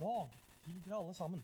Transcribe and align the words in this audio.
dag 0.00 0.32
til 0.64 0.78
dere 0.84 1.00
alle 1.00 1.14
sammen. 1.16 1.42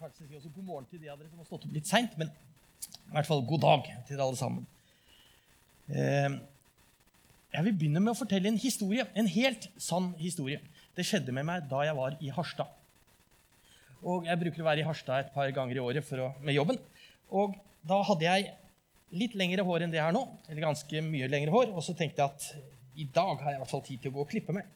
Kanskje 0.00 0.26
si 0.26 0.38
også 0.38 0.52
god 0.54 0.68
morgen 0.68 0.88
til 0.90 1.02
de 1.02 1.10
av 1.10 1.18
dere 1.18 1.30
som 1.30 1.42
har 1.42 1.48
stått 1.48 1.66
opp 1.68 1.76
litt 1.76 1.88
seint, 1.88 2.14
men 2.20 2.30
i 2.32 3.14
hvert 3.14 3.28
fall 3.28 3.44
god 3.46 3.62
dag 3.64 3.88
til 3.90 4.16
dere 4.16 4.26
alle 4.26 4.40
sammen. 4.40 4.66
Eh, 5.92 6.38
jeg 7.52 7.66
vil 7.66 7.76
begynne 7.76 8.00
med 8.00 8.14
å 8.14 8.18
fortelle 8.18 8.48
en 8.48 8.60
historie, 8.60 9.04
en 9.14 9.28
helt 9.28 9.68
sann 9.80 10.12
historie. 10.20 10.62
Det 10.96 11.04
skjedde 11.08 11.34
med 11.36 11.46
meg 11.48 11.68
da 11.70 11.82
jeg 11.86 11.96
var 11.98 12.16
i 12.20 12.32
Harstad. 12.32 12.70
Og 14.02 14.26
Jeg 14.26 14.38
bruker 14.40 14.64
å 14.64 14.66
være 14.66 14.82
i 14.82 14.86
Harstad 14.86 15.20
et 15.20 15.34
par 15.34 15.50
ganger 15.54 15.78
i 15.78 15.82
året 15.82 16.12
å, 16.18 16.32
med 16.42 16.56
jobben. 16.56 16.80
Og 17.30 17.54
Da 17.82 17.98
hadde 18.06 18.22
jeg 18.22 18.50
litt 19.18 19.32
lengre 19.34 19.64
hår 19.66 19.82
enn 19.82 19.90
det 19.90 19.98
jeg 19.98 20.06
har 20.06 20.14
nå, 20.14 20.22
eller 20.46 20.62
ganske 20.68 21.00
mye 21.02 21.28
lengre 21.30 21.50
hår. 21.50 21.72
Og 21.74 21.82
så 21.82 21.94
tenkte 21.98 22.22
jeg 22.22 22.30
at 22.30 23.00
i 23.02 23.06
dag 23.10 23.40
har 23.40 23.50
jeg 23.50 23.58
i 23.58 23.62
hvert 23.62 23.72
fall 23.72 23.84
tid 23.86 24.02
til 24.02 24.12
å 24.12 24.16
gå 24.16 24.22
og 24.22 24.30
klippe 24.30 24.54
meg. 24.54 24.68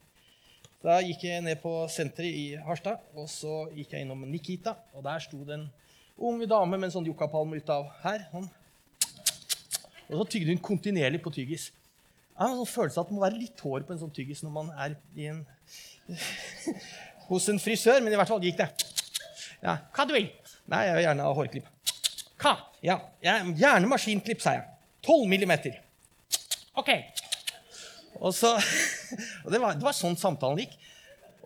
Da 0.84 0.98
gikk 1.02 1.24
jeg 1.26 1.42
ned 1.44 1.58
på 1.62 1.72
senteret 1.92 2.36
i 2.36 2.46
Harstad, 2.66 3.00
og 3.16 3.28
så 3.32 3.64
gikk 3.74 3.94
jeg 3.94 4.04
innom 4.04 4.22
Nikita. 4.28 4.76
Og 4.94 5.04
der 5.06 5.22
sto 5.24 5.40
det 5.46 5.56
en 5.56 5.66
ung 6.16 6.42
dame 6.48 6.76
med 6.76 6.88
en 6.88 6.94
sånn 6.98 7.08
yuccapalme 7.08 7.58
ut 7.60 7.72
av 7.72 7.88
her. 8.04 8.26
Sånn. 8.32 8.48
Og 10.06 10.20
så 10.20 10.28
tygde 10.36 10.52
hun 10.52 10.62
kontinuerlig 10.62 11.22
på 11.24 11.32
tyggis. 11.34 11.70
Jeg 12.36 12.42
har 12.42 12.52
en 12.52 12.60
sånn 12.60 12.68
følelse 12.68 13.00
av 13.00 13.06
at 13.06 13.10
det 13.10 13.16
må 13.16 13.24
være 13.24 13.40
litt 13.40 13.62
hår 13.64 13.86
på 13.88 13.94
en 13.94 14.02
sånn 14.02 14.12
tyggis 14.14 14.42
når 14.44 14.52
man 14.52 14.68
er 14.76 14.98
en, 15.24 15.40
hos 17.30 17.48
en 17.48 17.60
frisør, 17.62 18.02
men 18.04 18.12
i 18.12 18.20
hvert 18.20 18.30
fall 18.30 18.44
gikk 18.44 18.60
det. 18.60 18.68
Ja, 19.64 19.78
hva 19.96 20.04
du 20.04 20.12
vil? 20.14 20.28
Nei, 20.68 20.82
jeg 20.84 20.98
vil 20.98 21.06
gjerne 21.06 21.26
ha 21.26 21.34
hårklipp. 21.38 21.72
Hva? 22.42 22.52
Ja, 22.84 22.98
gjerne 23.24 23.88
maskinklipp, 23.88 24.44
sa 24.44 24.58
jeg. 24.58 24.66
12 25.06 25.24
millimeter. 25.30 25.78
Ok. 26.76 26.92
Og, 28.20 28.34
så, 28.36 28.52
og 29.44 29.52
det, 29.52 29.60
var, 29.62 29.78
det, 29.78 29.84
var, 29.86 29.96
sånn 29.96 30.18
samtalen 30.18 30.64
gikk. 30.64 30.76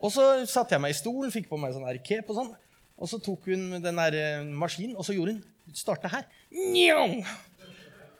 Og 0.00 0.12
så 0.14 0.26
satte 0.48 0.76
jeg 0.76 0.82
meg 0.82 0.94
i 0.94 0.98
stolen, 0.98 1.32
fikk 1.34 1.48
på 1.50 1.58
meg 1.60 1.74
sånn 1.76 1.88
cape 2.04 2.32
og 2.32 2.38
sånn. 2.38 2.52
Og 3.00 3.08
så 3.08 3.20
tok 3.22 3.48
hun 3.48 3.78
den 3.80 4.00
der 4.00 4.16
eh, 4.16 4.44
maskinen, 4.44 4.96
og 4.96 5.06
så 5.06 5.16
gjorde 5.16 5.36
hun 5.36 5.76
starta 5.76 6.10
her. 6.12 6.26
Njong! 6.52 7.20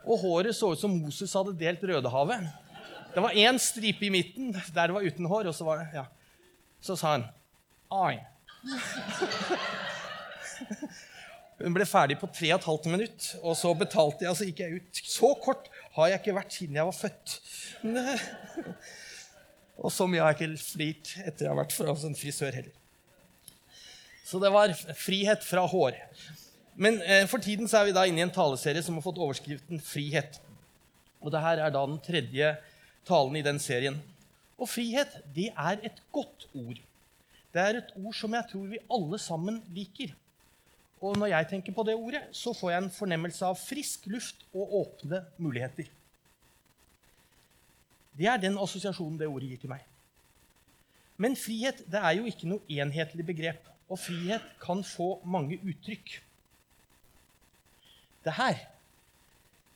Og 0.08 0.22
håret 0.22 0.56
så 0.56 0.72
ut 0.72 0.80
som 0.80 0.92
Moses 0.96 1.34
hadde 1.36 1.58
delt 1.60 1.82
Rødehavet. 1.84 2.48
Det 3.10 3.22
var 3.24 3.36
én 3.36 3.58
stripe 3.60 4.06
i 4.06 4.12
midten 4.12 4.54
der 4.54 4.88
det 4.88 4.94
var 4.96 5.04
uten 5.04 5.28
hår. 5.28 5.50
og 5.50 5.56
Så 5.56 5.66
var 5.66 5.82
det, 5.82 5.88
ja. 5.94 6.06
Så 6.80 6.96
sa 6.96 7.16
han 7.16 7.28
Ai. 7.90 8.20
Hun 11.60 11.74
ble 11.76 11.84
ferdig 11.84 12.16
på 12.20 12.28
3 12.32 12.54
15 12.56 12.88
minutt, 12.88 13.26
og 13.42 13.56
så 13.58 13.74
betalte 13.76 14.24
jeg, 14.24 14.30
og 14.32 14.38
så 14.38 14.46
gikk 14.48 14.62
jeg 14.64 14.80
ut. 14.80 15.00
Så 15.04 15.34
kort 15.44 15.68
har 15.98 16.08
jeg 16.08 16.22
ikke 16.22 16.36
vært 16.38 16.56
siden 16.56 16.78
jeg 16.78 16.88
var 16.88 16.96
født. 16.96 17.28
Og 19.80 19.92
så 19.92 20.06
mye 20.08 20.20
har 20.20 20.34
jeg 20.34 20.50
ikke 20.50 20.62
flirt 20.62 21.14
etter 21.24 21.46
jeg 21.46 21.52
har 21.52 21.58
vært 21.58 21.76
hos 21.88 22.04
en 22.04 22.18
frisør 22.18 22.52
heller. 22.52 22.76
Så 24.26 24.38
det 24.42 24.52
var 24.52 24.74
frihet 24.94 25.42
fra 25.42 25.64
hår. 25.66 25.96
Men 26.80 27.00
eh, 27.02 27.24
for 27.28 27.42
tiden 27.42 27.68
så 27.68 27.80
er 27.80 27.88
vi 27.88 27.96
da 27.96 28.04
inne 28.06 28.22
i 28.22 28.26
en 28.26 28.32
taleserie 28.34 28.84
som 28.84 28.94
har 28.96 29.04
fått 29.04 29.18
overskriften 29.18 29.80
'Frihet'. 29.82 30.38
Og 31.20 31.32
det 31.32 31.42
her 31.42 31.60
er 31.64 31.72
da 31.72 31.82
den 31.84 31.98
tredje 32.00 32.54
talen 33.08 33.36
i 33.36 33.44
den 33.44 33.58
serien. 33.60 33.98
Og 34.60 34.68
frihet, 34.68 35.18
det 35.34 35.50
er 35.56 35.80
et 35.84 36.00
godt 36.12 36.46
ord. 36.54 36.80
Det 37.50 37.60
er 37.60 37.80
et 37.80 37.92
ord 37.96 38.14
som 38.14 38.34
jeg 38.36 38.46
tror 38.52 38.66
vi 38.70 38.82
alle 38.92 39.18
sammen 39.18 39.62
liker. 39.74 40.12
Og 41.00 41.16
når 41.16 41.32
jeg 41.32 41.48
tenker 41.50 41.72
på 41.72 41.84
det 41.88 41.96
ordet, 41.96 42.22
så 42.36 42.52
får 42.52 42.70
jeg 42.70 42.82
en 42.84 42.92
fornemmelse 42.92 43.46
av 43.46 43.56
frisk 43.56 44.06
luft 44.12 44.44
og 44.52 44.74
åpne 44.82 45.24
muligheter. 45.40 45.88
Det 48.20 48.28
er 48.28 48.40
den 48.40 48.58
assosiasjonen 48.60 49.16
det 49.16 49.30
ordet 49.30 49.48
gir 49.48 49.60
til 49.62 49.72
meg. 49.72 49.84
Men 51.20 51.36
frihet 51.36 51.78
det 51.88 52.00
er 52.00 52.18
jo 52.18 52.28
ikke 52.28 52.48
noe 52.50 52.76
enhetlig 52.80 53.24
begrep, 53.30 53.64
og 53.88 53.98
frihet 53.98 54.44
kan 54.60 54.82
få 54.84 55.14
mange 55.24 55.56
uttrykk. 55.64 56.18
Det 58.24 58.34
her, 58.36 58.58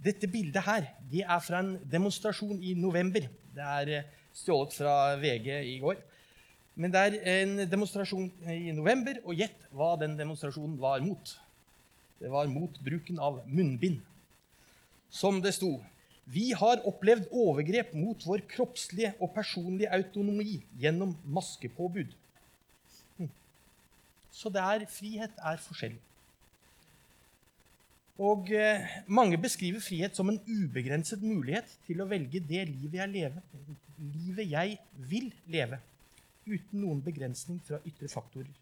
dette 0.04 0.28
bildet 0.28 0.66
her 0.66 0.90
det 1.08 1.22
er 1.24 1.40
fra 1.40 1.62
en 1.64 1.78
demonstrasjon 1.88 2.60
i 2.60 2.74
november. 2.76 3.30
Det 3.56 3.70
er 3.78 3.92
eh, 3.96 4.10
stjålet 4.36 4.76
fra 4.76 4.94
VG 5.20 5.48
i 5.72 5.78
går. 5.80 5.96
Men 6.76 6.92
det 6.92 7.00
er 7.00 7.16
en 7.38 7.56
demonstrasjon 7.70 8.28
i 8.50 8.74
november, 8.76 9.22
og 9.24 9.38
gjett 9.38 9.68
hva 9.72 9.94
den 10.00 10.18
demonstrasjonen 10.18 10.76
var 10.82 11.00
mot. 11.00 11.32
Det 12.20 12.28
var 12.32 12.50
mot 12.50 12.76
bruken 12.84 13.20
av 13.22 13.40
munnbind. 13.48 14.02
Som 15.08 15.40
det 15.40 15.54
sto 15.56 15.78
Vi 16.24 16.50
har 16.56 16.80
opplevd 16.88 17.28
overgrep 17.32 17.92
mot 17.96 18.22
vår 18.24 18.44
kroppslige 18.48 19.12
og 19.20 19.34
personlige 19.34 19.92
autonomi 19.92 20.62
gjennom 20.80 21.12
maskepåbud. 21.24 22.14
Hm. 23.18 23.30
Så 24.32 24.52
det 24.52 24.62
er, 24.64 24.86
frihet 24.88 25.36
er 25.36 25.60
forskjellig. 25.60 26.00
Og 28.24 28.50
eh, 28.54 28.86
Mange 29.06 29.38
beskriver 29.38 29.82
frihet 29.82 30.16
som 30.16 30.30
en 30.30 30.40
ubegrenset 30.46 31.22
mulighet 31.22 31.68
til 31.86 32.00
å 32.00 32.08
velge 32.08 32.40
det 32.40 32.62
livet 32.70 33.00
jeg, 33.00 33.10
lever, 33.10 33.40
livet 33.98 34.50
jeg 34.50 34.78
vil 35.10 35.32
leve 35.50 35.80
uten 36.46 36.80
noen 36.80 37.00
begrensning 37.02 37.58
fra 37.66 37.80
ytre 37.88 38.08
faktorer. 38.08 38.52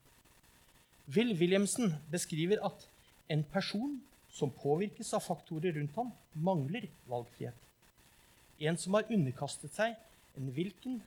Will 1.13 1.35
Williamson 1.39 1.93
beskriver 2.11 2.63
at 2.65 2.87
en 3.29 3.43
person 3.53 3.99
som 4.33 4.53
påvirkes 4.63 5.13
av 5.15 5.25
faktorer 5.25 5.77
rundt 5.77 5.97
ham, 5.99 6.13
mangler 6.33 6.89
valgfrihet. 7.09 7.57
En 8.63 8.79
som 8.79 8.97
har 8.97 9.11
underkastet 9.13 9.75
seg 9.77 9.97
en 10.39 10.49
hvilken 10.57 11.01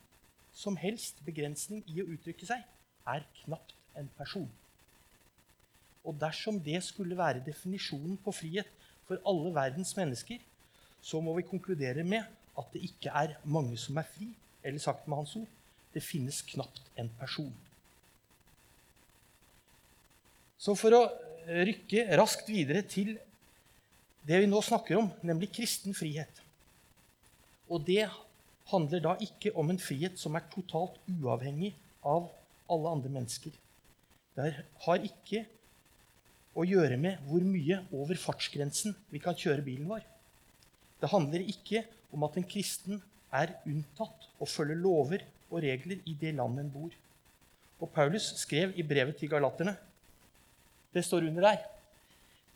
som 0.56 0.78
helst 0.80 1.20
begrensning 1.26 1.82
i 1.90 2.02
å 2.04 2.08
uttrykke 2.14 2.48
seg, 2.48 2.62
er 3.06 3.26
knapt 3.42 3.74
en 3.98 4.08
person. 4.18 4.48
Og 6.06 6.18
dersom 6.22 6.60
det 6.62 6.80
skulle 6.86 7.18
være 7.18 7.44
definisjonen 7.46 8.18
på 8.22 8.34
frihet 8.36 8.70
for 9.08 9.22
alle 9.28 9.52
verdens 9.56 9.96
mennesker, 9.98 10.40
så 11.02 11.22
må 11.22 11.36
vi 11.38 11.48
konkludere 11.50 12.06
med 12.06 12.26
at 12.58 12.72
det 12.74 12.86
ikke 12.88 13.14
er 13.14 13.36
mange 13.44 13.78
som 13.78 13.98
er 13.98 14.08
fri, 14.10 14.30
eller 14.64 14.82
sagt 14.82 15.08
med 15.08 15.22
hans 15.22 15.36
ord 15.38 15.52
det 15.96 16.04
finnes 16.04 16.42
knapt 16.50 16.82
en 17.00 17.10
person. 17.20 17.54
Så 20.60 20.74
for 20.76 20.96
å 20.98 21.04
rykke 21.46 22.06
raskt 22.18 22.50
videre 22.50 22.82
til 22.90 23.16
det 24.26 24.40
vi 24.42 24.50
nå 24.50 24.62
snakker 24.66 24.98
om, 24.98 25.12
nemlig 25.22 25.52
kristen 25.54 25.94
frihet 25.94 26.42
Og 27.70 27.84
det 27.86 28.08
handler 28.72 29.02
da 29.02 29.14
ikke 29.22 29.52
om 29.58 29.70
en 29.70 29.82
frihet 29.82 30.18
som 30.18 30.36
er 30.38 30.46
totalt 30.50 30.98
uavhengig 31.10 31.74
av 32.06 32.32
alle 32.70 32.94
andre 32.98 33.12
mennesker. 33.14 33.54
Det 34.36 34.52
har 34.86 35.06
ikke 35.06 35.44
å 36.56 36.66
gjøre 36.66 36.98
med 36.98 37.22
hvor 37.28 37.44
mye 37.46 37.82
over 37.94 38.18
fartsgrensen 38.20 38.96
vi 39.12 39.22
kan 39.22 39.38
kjøre 39.38 39.66
bilen 39.66 39.90
vår. 39.90 40.04
Det 41.02 41.12
handler 41.12 41.46
ikke 41.46 41.84
om 42.16 42.26
at 42.26 42.38
en 42.40 42.48
kristen 42.48 43.02
er 43.36 43.58
unntatt 43.68 44.30
å 44.42 44.48
følge 44.50 44.78
lover 44.80 45.26
og 45.52 45.62
regler 45.66 46.02
i 46.10 46.16
det 46.18 46.34
landet 46.38 46.66
en 46.66 46.72
bor. 46.74 46.94
Og 47.82 47.92
Paulus 47.94 48.32
skrev 48.40 48.74
i 48.80 48.86
brevet 48.88 49.18
til 49.20 49.30
galaterne 49.30 49.76
Det 50.96 51.04
står 51.04 51.28
under 51.28 51.50
der. 51.50 51.64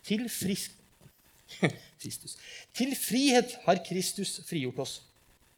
Til, 0.07 0.29
frisk, 0.31 0.72
til 2.79 2.95
frihet 2.95 3.57
har 3.66 3.83
Kristus 3.83 4.39
frigjort 4.47 4.79
oss. 4.85 4.94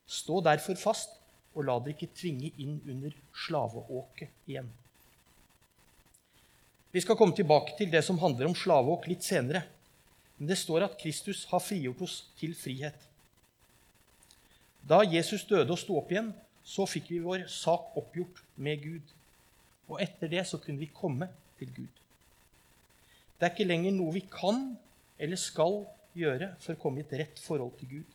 Stå 0.09 0.41
derfor 0.43 0.75
fast, 0.81 1.13
og 1.53 1.67
la 1.67 1.77
dere 1.83 1.93
ikke 1.93 2.15
tvinge 2.17 2.49
inn 2.63 2.79
under 2.89 3.13
slaveåket 3.45 4.31
igjen. 4.49 4.71
Vi 6.91 7.03
skal 7.03 7.15
komme 7.19 7.35
tilbake 7.35 7.77
til 7.77 7.91
det 7.91 8.01
som 8.03 8.19
handler 8.19 8.49
om 8.49 8.57
slaveåk 8.57 9.07
litt 9.07 9.23
senere. 9.23 9.61
Men 10.39 10.49
det 10.49 10.57
står 10.59 10.87
at 10.87 10.97
Kristus 10.99 11.45
har 11.51 11.61
frigjort 11.63 12.01
oss 12.01 12.17
til 12.39 12.55
frihet. 12.57 12.97
Da 14.89 15.03
Jesus 15.05 15.45
døde 15.45 15.69
og 15.69 15.79
sto 15.79 15.99
opp 15.99 16.11
igjen, 16.11 16.31
så 16.65 16.87
fikk 16.89 17.11
vi 17.13 17.21
vår 17.23 17.45
sak 17.51 17.93
oppgjort 17.99 18.41
med 18.57 18.81
Gud. 18.81 19.15
Og 19.91 20.01
etter 20.01 20.31
det 20.31 20.47
så 20.49 20.57
kunne 20.57 20.81
vi 20.81 20.89
komme 20.89 21.29
til 21.59 21.69
Gud. 21.75 22.00
Det 23.41 23.47
er 23.47 23.55
ikke 23.55 23.65
lenger 23.65 23.95
noe 23.95 24.13
vi 24.13 24.21
kan 24.29 24.59
eller 25.17 25.39
skal 25.41 25.79
gjøre 26.13 26.51
for 26.61 26.75
å 26.75 26.81
komme 26.83 27.01
i 27.01 27.05
et 27.07 27.15
rett 27.23 27.39
forhold 27.41 27.73
til 27.79 27.89
Gud. 27.95 28.11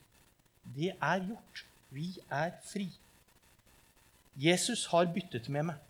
Det 0.77 0.93
er 0.95 1.25
gjort. 1.25 1.65
Vi 1.91 2.13
er 2.31 2.53
fri. 2.63 2.85
Jesus 4.39 4.85
har 4.93 5.09
byttet 5.11 5.49
med 5.51 5.67
meg. 5.67 5.83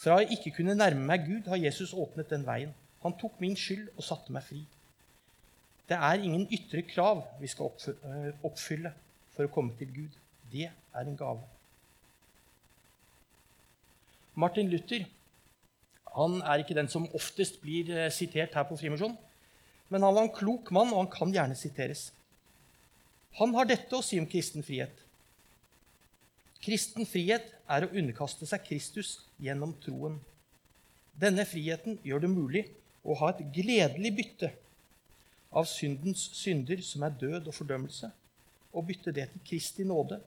Fra 0.00 0.16
jeg 0.22 0.38
ikke 0.38 0.54
kunne 0.62 0.78
nærme 0.78 1.04
meg 1.10 1.26
Gud, 1.26 1.50
har 1.52 1.60
Jesus 1.60 1.92
åpnet 1.92 2.30
den 2.32 2.46
veien. 2.46 2.72
Han 3.04 3.16
tok 3.20 3.36
min 3.44 3.56
skyld 3.56 3.90
og 3.98 4.06
satte 4.06 4.32
meg 4.32 4.48
fri. 4.48 4.62
Det 5.88 6.00
er 6.08 6.24
ingen 6.24 6.48
ytre 6.48 6.86
krav 6.88 7.20
vi 7.40 7.52
skal 7.52 7.68
oppfylle 8.48 8.94
for 9.36 9.44
å 9.44 9.52
komme 9.52 9.76
til 9.76 9.92
Gud. 9.92 10.18
Det 10.52 10.70
er 10.72 11.04
en 11.04 11.20
gave. 11.20 11.44
Martin 14.38 14.72
Luther 14.72 15.04
han 16.18 16.38
er 16.42 16.62
ikke 16.62 16.76
den 16.76 16.90
som 16.90 17.08
oftest 17.14 17.60
blir 17.62 17.90
eh, 17.94 18.12
sitert 18.14 18.56
her 18.58 18.66
på 18.68 18.76
Frimisjon, 18.78 19.16
men 19.88 20.04
han 20.04 20.14
var 20.14 20.26
en 20.26 20.34
klok 20.34 20.72
mann, 20.74 20.90
og 20.92 21.04
han 21.04 21.12
kan 21.12 21.32
gjerne 21.32 21.56
siteres. 21.56 22.08
Han 23.38 23.54
har 23.54 23.68
dette 23.68 23.94
å 23.94 24.04
si 24.04 24.18
om 24.20 24.26
kristen 24.28 24.64
frihet. 24.66 25.04
Kristen 26.64 27.06
frihet 27.06 27.52
er 27.70 27.86
å 27.86 27.92
underkaste 27.94 28.48
seg 28.50 28.64
Kristus 28.66 29.18
gjennom 29.40 29.76
troen. 29.84 30.18
Denne 31.18 31.44
friheten 31.48 32.00
gjør 32.06 32.24
det 32.24 32.32
mulig 32.32 32.64
å 33.06 33.14
ha 33.20 33.30
et 33.32 33.44
gledelig 33.54 34.12
bytte 34.18 34.50
av 35.54 35.68
syndens 35.70 36.28
synder, 36.36 36.82
som 36.84 37.04
er 37.06 37.14
død 37.20 37.48
og 37.48 37.54
fordømmelse, 37.56 38.10
og 38.74 38.88
bytte 38.90 39.14
det 39.14 39.30
til 39.32 39.44
Kristi 39.46 39.86
nåde, 39.86 40.18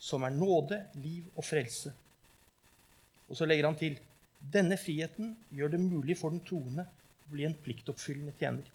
som 0.00 0.22
er 0.24 0.32
nåde, 0.32 0.80
liv 1.02 1.26
og 1.34 1.44
frelse. 1.44 1.92
Og 3.28 3.36
så 3.36 3.46
legger 3.46 3.68
han 3.68 3.78
til 3.78 3.98
denne 4.40 4.78
friheten 4.80 5.34
gjør 5.54 5.74
det 5.74 5.82
mulig 5.82 6.16
for 6.18 6.32
den 6.32 6.42
troende 6.46 6.86
å 6.86 7.32
bli 7.32 7.44
en 7.46 7.56
pliktoppfyllende 7.64 8.32
tjener. 8.40 8.66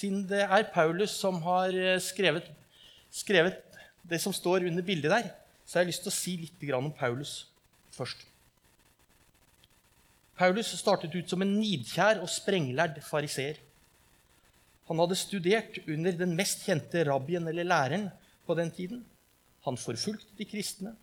Siden 0.00 0.22
det 0.30 0.46
er 0.46 0.70
Paulus 0.72 1.12
som 1.18 1.42
har 1.44 1.74
eh, 1.76 1.98
skrevet, 2.00 2.46
skrevet 3.12 3.58
det 4.08 4.20
som 4.22 4.32
står 4.32 4.64
under 4.70 4.84
bildet 4.86 5.12
der, 5.12 5.30
så 5.66 5.78
har 5.78 5.84
jeg 5.84 5.92
lyst 5.92 6.06
til 6.06 6.12
å 6.12 6.16
si 6.16 6.36
litt 6.40 6.62
om 6.74 6.88
Paulus 6.96 7.34
først. 7.92 8.24
Paulus 10.40 10.70
startet 10.72 11.12
ut 11.12 11.28
som 11.28 11.42
en 11.44 11.52
nidkjær 11.58 12.22
og 12.24 12.30
sprenglærd 12.32 13.02
fariseer. 13.04 13.58
Han 14.88 15.02
hadde 15.02 15.18
studert 15.20 15.76
under 15.84 16.16
den 16.16 16.32
mest 16.38 16.64
kjente 16.64 17.04
rabbien 17.06 17.44
eller 17.46 17.68
læreren 17.68 18.08
på 18.48 18.56
den 18.56 18.72
tiden. 18.72 19.04
Han 19.66 19.78
forfulgte 19.80 20.36
de 20.38 20.46
kristne, 20.48 20.94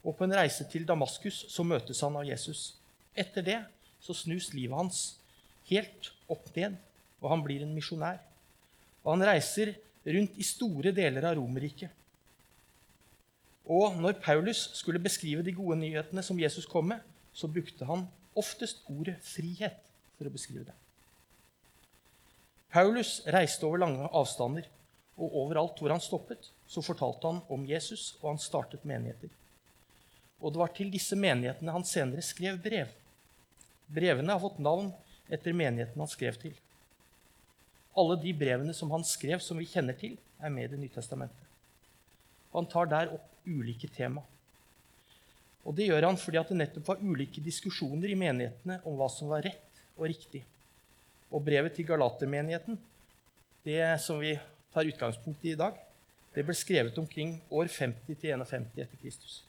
og 0.00 0.16
på 0.16 0.24
en 0.24 0.34
reise 0.34 0.64
til 0.72 0.86
Damaskus 0.88 1.44
så 1.52 1.64
møtes 1.66 2.00
han 2.00 2.16
av 2.16 2.24
Jesus. 2.24 2.74
Etter 3.12 3.44
det 3.44 3.58
så 4.00 4.16
snus 4.16 4.48
livet 4.56 4.76
hans 4.78 5.02
helt 5.68 6.12
opp 6.30 6.48
ned, 6.56 6.78
og 7.20 7.30
han 7.34 7.44
blir 7.44 7.64
en 7.64 7.74
misjonær. 7.76 8.20
Og 9.04 9.12
han 9.14 9.26
reiser 9.28 9.74
rundt 10.06 10.38
i 10.40 10.46
store 10.46 10.92
deler 10.96 11.26
av 11.28 11.36
Romerriket. 11.36 11.92
Og 13.70 13.98
når 14.00 14.16
Paulus 14.24 14.70
skulle 14.74 15.02
beskrive 15.02 15.44
de 15.46 15.54
gode 15.54 15.76
nyhetene 15.78 16.24
som 16.26 16.40
Jesus 16.40 16.66
kom 16.66 16.88
med, 16.90 17.04
så 17.32 17.46
brukte 17.46 17.86
han 17.86 18.08
oftest 18.34 18.82
ordet 18.88 19.20
'frihet' 19.22 19.84
for 20.16 20.26
å 20.26 20.32
beskrive 20.32 20.64
det. 20.64 20.74
Paulus 22.70 23.20
reiste 23.26 23.66
over 23.66 23.78
lange 23.82 24.08
avstander, 24.14 24.66
og 25.20 25.36
overalt 25.42 25.78
hvor 25.80 25.92
han 25.92 26.02
stoppet, 26.02 26.48
så 26.66 26.82
fortalte 26.82 27.28
han 27.28 27.42
om 27.52 27.66
Jesus, 27.68 28.14
og 28.22 28.32
han 28.32 28.40
startet 28.40 28.86
menigheter. 28.88 29.28
Og 30.40 30.54
det 30.54 30.62
var 30.62 30.72
til 30.72 30.90
disse 30.92 31.18
menighetene 31.18 31.74
han 31.74 31.84
senere 31.84 32.24
skrev 32.24 32.56
brev. 32.64 32.88
Brevene 33.92 34.32
har 34.32 34.40
fått 34.40 34.60
navn 34.62 34.88
etter 35.28 35.56
menigheten 35.56 36.00
han 36.00 36.10
skrev 36.10 36.38
til. 36.40 36.54
Alle 37.98 38.16
de 38.22 38.32
brevene 38.32 38.74
som 38.76 38.90
han 38.94 39.04
skrev, 39.04 39.42
som 39.44 39.58
vi 39.60 39.68
kjenner 39.68 39.98
til, 39.98 40.16
er 40.40 40.52
med 40.52 40.68
i 40.68 40.72
Det 40.72 40.80
nye 40.80 40.94
testamentet. 40.94 41.46
Han 42.54 42.66
tar 42.66 42.88
der 42.90 43.12
opp 43.14 43.26
ulike 43.46 43.90
tema. 43.92 44.22
Og 45.64 45.74
Det 45.76 45.90
gjør 45.90 46.06
han 46.08 46.16
fordi 46.18 46.40
det 46.48 46.56
nettopp 46.56 46.88
var 46.88 47.02
ulike 47.02 47.42
diskusjoner 47.44 48.08
i 48.08 48.16
menighetene 48.18 48.80
om 48.88 48.96
hva 48.96 49.10
som 49.12 49.28
var 49.28 49.44
rett 49.44 49.82
og 49.98 50.08
riktig. 50.08 50.40
Og 51.30 51.44
brevet 51.44 51.76
til 51.76 51.86
Galatermenigheten, 51.86 52.78
det 53.62 54.00
som 54.00 54.18
vi 54.22 54.32
tar 54.74 54.88
utgangspunkt 54.88 55.44
i 55.44 55.54
i 55.54 55.58
dag, 55.58 55.78
det 56.34 56.44
ble 56.46 56.54
skrevet 56.54 56.98
omkring 56.98 57.38
år 57.50 57.70
50 57.70 58.20
til 58.20 58.34
51 58.34 58.68
etter 58.76 59.00
Kristus. 59.02 59.40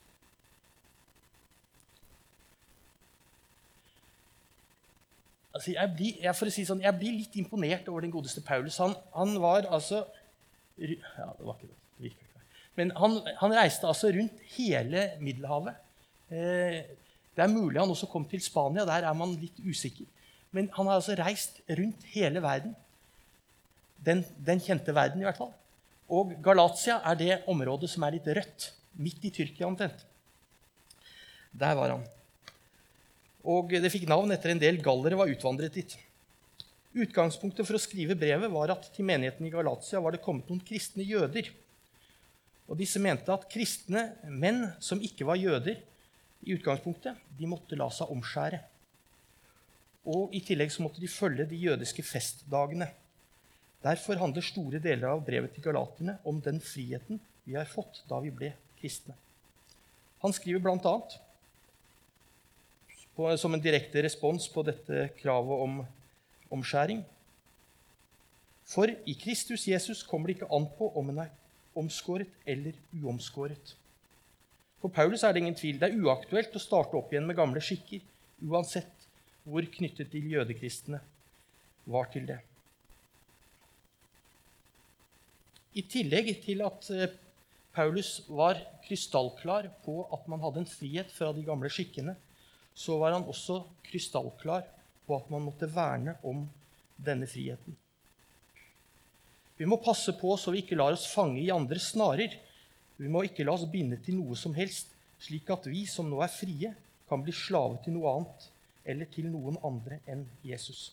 Altså, 5.54 5.74
jeg, 5.76 5.94
blir, 5.98 6.18
jeg, 6.24 6.52
si 6.56 6.64
sånn, 6.66 6.82
jeg, 6.82 6.96
blir, 6.98 7.18
litt 7.20 7.36
imponert 7.38 7.90
over 7.92 8.06
den 8.06 8.14
godeste 8.14 8.42
Paulus. 8.42 8.80
Han, 8.82 8.96
han 9.14 9.36
var 9.44 9.68
altså 9.70 10.06
Ja, 10.80 11.28
det 11.38 11.46
var 11.46 11.58
ikke 11.60 11.68
det. 11.68 11.78
det 12.00 12.12
ikke. 12.14 12.46
Men 12.80 12.94
han, 12.98 13.18
han, 13.42 13.54
reiste 13.54 13.88
altså 13.88 14.10
rundt 14.16 14.40
hele 14.56 15.10
Middelhavet. 15.20 15.76
Eh, 16.32 16.80
det 17.36 17.44
er 17.44 17.52
mulig 17.52 17.80
han 17.80 17.92
også 17.92 18.08
kom 18.10 18.26
til 18.32 18.42
Spania. 18.42 18.88
Der 18.88 19.06
er 19.10 19.14
man 19.18 19.36
litt 19.42 19.60
usikker. 19.60 20.08
Men 20.56 20.72
han 20.76 20.88
har 20.88 21.02
altså 21.02 21.16
reist 21.20 21.60
rundt 21.70 22.08
hele 22.16 22.42
verden. 22.44 22.74
Den, 24.02 24.24
den 24.42 24.62
kjente 24.64 24.94
verden, 24.96 25.22
i 25.22 25.28
hvert 25.28 25.40
fall. 25.40 25.52
Og 26.12 26.34
Galatia 26.44 27.00
er 27.08 27.20
det 27.20 27.36
området 27.52 27.90
som 27.92 28.04
er 28.04 28.18
litt 28.18 28.28
rødt. 28.28 28.72
Midt 29.00 29.24
i 29.28 29.32
Tyrkia 29.34 29.70
omtrent. 29.70 30.04
Der 31.52 31.76
var 31.78 31.94
han. 31.96 32.08
Og 33.48 33.72
det 33.72 33.92
fikk 33.94 34.08
navn 34.10 34.34
etter 34.34 34.54
en 34.54 34.62
del 34.62 34.82
gallere 34.84 35.18
var 35.20 35.32
utvandret 35.32 35.78
dit. 35.78 35.96
Utgangspunktet 36.92 37.66
for 37.68 37.78
å 37.78 37.82
skrive 37.82 38.18
brevet 38.20 38.52
var 38.52 38.74
at 38.74 38.90
til 38.96 39.08
menigheten 39.08 39.48
i 39.48 39.54
Galatia 39.54 40.02
var 40.04 40.16
det 40.16 40.24
kommet 40.24 40.50
noen 40.52 40.64
kristne 40.66 41.06
jøder. 41.08 41.48
Og 42.68 42.78
Disse 42.80 43.00
mente 43.04 43.32
at 43.32 43.48
kristne 43.52 44.10
menn 44.28 44.66
som 44.84 45.02
ikke 45.04 45.28
var 45.28 45.40
jøder, 45.40 45.80
i 46.42 46.56
utgangspunktet, 46.56 47.20
de 47.38 47.46
måtte 47.46 47.78
la 47.78 47.86
seg 47.94 48.10
omskjære. 48.10 48.58
Og 50.10 50.32
I 50.34 50.40
tillegg 50.42 50.72
så 50.74 50.82
måtte 50.82 51.02
de 51.02 51.10
følge 51.12 51.46
de 51.46 51.60
jødiske 51.62 52.02
festdagene. 52.02 52.88
Derfor 53.82 54.20
handler 54.22 54.46
store 54.46 54.80
deler 54.82 55.10
av 55.10 55.24
brevet 55.26 55.56
til 55.56 55.66
galaterne 55.66 56.20
om 56.28 56.42
den 56.44 56.62
friheten 56.62 57.20
vi 57.48 57.56
har 57.58 57.70
fått 57.70 58.04
da 58.10 58.20
vi 58.22 58.30
ble 58.34 58.54
kristne. 58.82 59.16
Han 60.22 60.34
skriver 60.38 60.62
bl.a 60.62 60.96
som 63.38 63.54
en 63.54 63.62
direkte 63.62 64.02
respons 64.06 64.48
på 64.50 64.64
dette 64.66 65.10
kravet 65.20 65.64
om 65.66 65.82
omskjæring. 66.54 67.02
For 68.72 68.88
i 68.88 69.16
Kristus 69.20 69.68
Jesus 69.68 70.04
kommer 70.08 70.30
det 70.30 70.40
ikke 70.40 70.54
an 70.54 70.68
på 70.78 70.92
om 70.98 71.10
en 71.12 71.24
er 71.26 71.32
omskåret 71.78 72.32
eller 72.46 72.74
uomskåret. 73.02 73.76
For 74.82 74.90
Paulus 74.90 75.24
er 75.24 75.34
det 75.34 75.44
ingen 75.44 75.58
tvil. 75.58 75.80
Det 75.80 75.90
er 75.90 76.00
uaktuelt 76.02 76.56
å 76.56 76.62
starte 76.62 76.98
opp 76.98 77.12
igjen 77.14 77.28
med 77.30 77.38
gamle 77.38 77.62
skikker, 77.64 78.02
uansett 78.50 79.08
hvor 79.44 79.66
knyttet 79.76 80.12
de 80.14 80.22
jødekristne 80.34 81.02
var 81.90 82.10
til 82.14 82.26
det. 82.30 82.40
I 85.78 85.84
tillegg 85.88 86.34
til 86.44 86.64
at 86.66 86.90
eh, 86.92 87.14
Paulus 87.72 88.20
var 88.28 88.60
krystallklar 88.84 89.70
på 89.86 90.02
at 90.12 90.28
man 90.28 90.42
hadde 90.44 90.64
en 90.64 90.68
frihet 90.68 91.12
fra 91.16 91.32
de 91.32 91.46
gamle 91.48 91.72
skikkene, 91.72 92.18
så 92.76 92.98
var 93.00 93.16
han 93.16 93.28
også 93.28 93.62
krystallklar 93.88 94.66
på 95.08 95.16
at 95.16 95.32
man 95.32 95.46
måtte 95.48 95.70
verne 95.72 96.18
om 96.28 96.44
denne 97.00 97.28
friheten. 97.30 97.78
Vi 99.56 99.68
må 99.70 99.78
passe 99.84 100.14
på 100.18 100.36
så 100.42 100.52
vi 100.52 100.64
ikke 100.64 100.80
lar 100.80 100.96
oss 100.96 101.08
fange 101.14 101.40
i 101.40 101.52
andre 101.54 101.80
snarer. 101.80 102.36
Vi 102.98 103.10
må 103.12 103.24
ikke 103.28 103.46
la 103.46 103.56
oss 103.56 103.68
binde 103.70 104.00
til 104.04 104.18
noe 104.20 104.36
som 104.40 104.56
helst, 104.58 104.92
slik 105.22 105.52
at 105.54 105.68
vi 105.70 105.86
som 105.88 106.10
nå 106.10 106.20
er 106.26 106.34
frie, 106.34 106.74
kan 107.08 107.24
bli 107.24 107.34
slave 107.36 107.80
til 107.84 107.96
noe 107.96 108.16
annet 108.16 108.48
eller 108.92 109.08
til 109.14 109.28
noen 109.30 109.60
andre 109.68 110.00
enn 110.10 110.26
Jesus. 110.48 110.90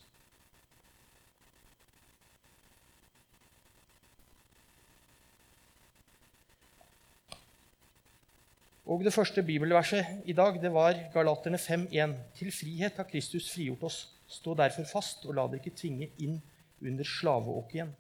Og 8.89 9.03
Det 9.05 9.13
første 9.13 9.43
bibelverset 9.45 10.23
i 10.25 10.33
dag 10.33 10.57
det 10.63 10.71
var 10.73 10.97
Galaterne 11.13 11.59
5,1.: 11.61 12.15
Til 12.39 12.53
frihet 12.53 12.97
har 12.97 13.05
Kristus 13.05 13.51
frigjort 13.53 13.83
oss. 13.85 13.99
Stå 14.29 14.55
derfor 14.57 14.85
fast, 14.89 15.27
og 15.27 15.37
la 15.37 15.45
dere 15.47 15.61
ikke 15.61 15.77
tvinge 15.77 16.09
inn 16.25 16.39
under 16.81 17.05
slaveåk 17.05 17.75
igjen. 17.75 17.93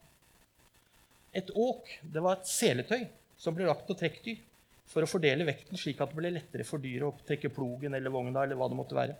Et 1.37 1.50
åk 1.52 1.92
det 2.02 2.25
var 2.25 2.38
et 2.38 2.49
seletøy 2.49 3.04
som 3.37 3.54
ble 3.54 3.68
lagt 3.68 3.85
på 3.87 3.97
trekkdyr 4.00 4.40
for 4.88 5.04
å 5.04 5.11
fordele 5.11 5.45
vekten, 5.45 5.76
slik 5.76 6.00
at 6.00 6.09
det 6.09 6.23
ble 6.23 6.33
lettere 6.33 6.64
for 6.64 6.80
dyret 6.80 7.04
å 7.04 7.26
trekke 7.28 7.52
plogen 7.52 7.95
eller 7.95 8.11
vogna. 8.11 8.42
eller 8.42 8.57
hva 8.57 8.68
Det 8.68 8.80
måtte 8.80 8.97
være. 8.97 9.16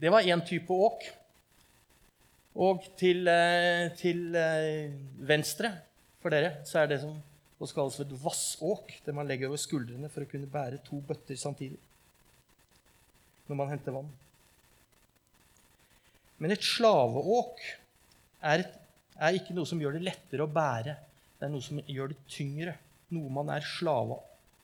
Det 0.00 0.08
var 0.10 0.22
én 0.22 0.40
type 0.46 0.72
åk. 0.72 1.04
Og 2.54 2.96
til, 2.96 3.28
eh, 3.28 3.90
til 3.94 4.34
eh, 4.34 4.90
venstre 5.20 5.82
for 6.20 6.30
dere 6.30 6.64
så 6.64 6.80
er 6.80 6.86
det 6.86 7.00
som 7.00 7.20
og 7.60 7.68
skal 7.68 7.86
altså 7.86 8.06
et 8.06 8.16
vassåk, 8.22 8.94
det 9.04 9.14
man 9.14 9.28
legger 9.28 9.50
over 9.50 9.60
skuldrene 9.60 10.08
for 10.12 10.24
å 10.24 10.30
kunne 10.30 10.48
bære 10.50 10.80
to 10.86 11.00
bøtter 11.04 11.36
samtidig 11.38 11.78
når 13.50 13.58
man 13.58 13.72
henter 13.72 13.94
vann. 13.94 14.10
Men 16.40 16.54
et 16.54 16.64
slaveåk 16.64 17.58
er, 18.46 18.62
et, 18.62 18.76
er 19.18 19.36
ikke 19.36 19.56
noe 19.56 19.68
som 19.68 19.80
gjør 19.82 19.98
det 19.98 20.04
lettere 20.06 20.46
å 20.46 20.52
bære. 20.54 20.94
Det 21.36 21.48
er 21.48 21.52
noe 21.52 21.64
som 21.64 21.80
gjør 21.82 22.12
det 22.12 22.20
tyngre. 22.30 22.76
Noe 23.10 23.32
man 23.34 23.50
er 23.52 23.66
slave 23.66 24.20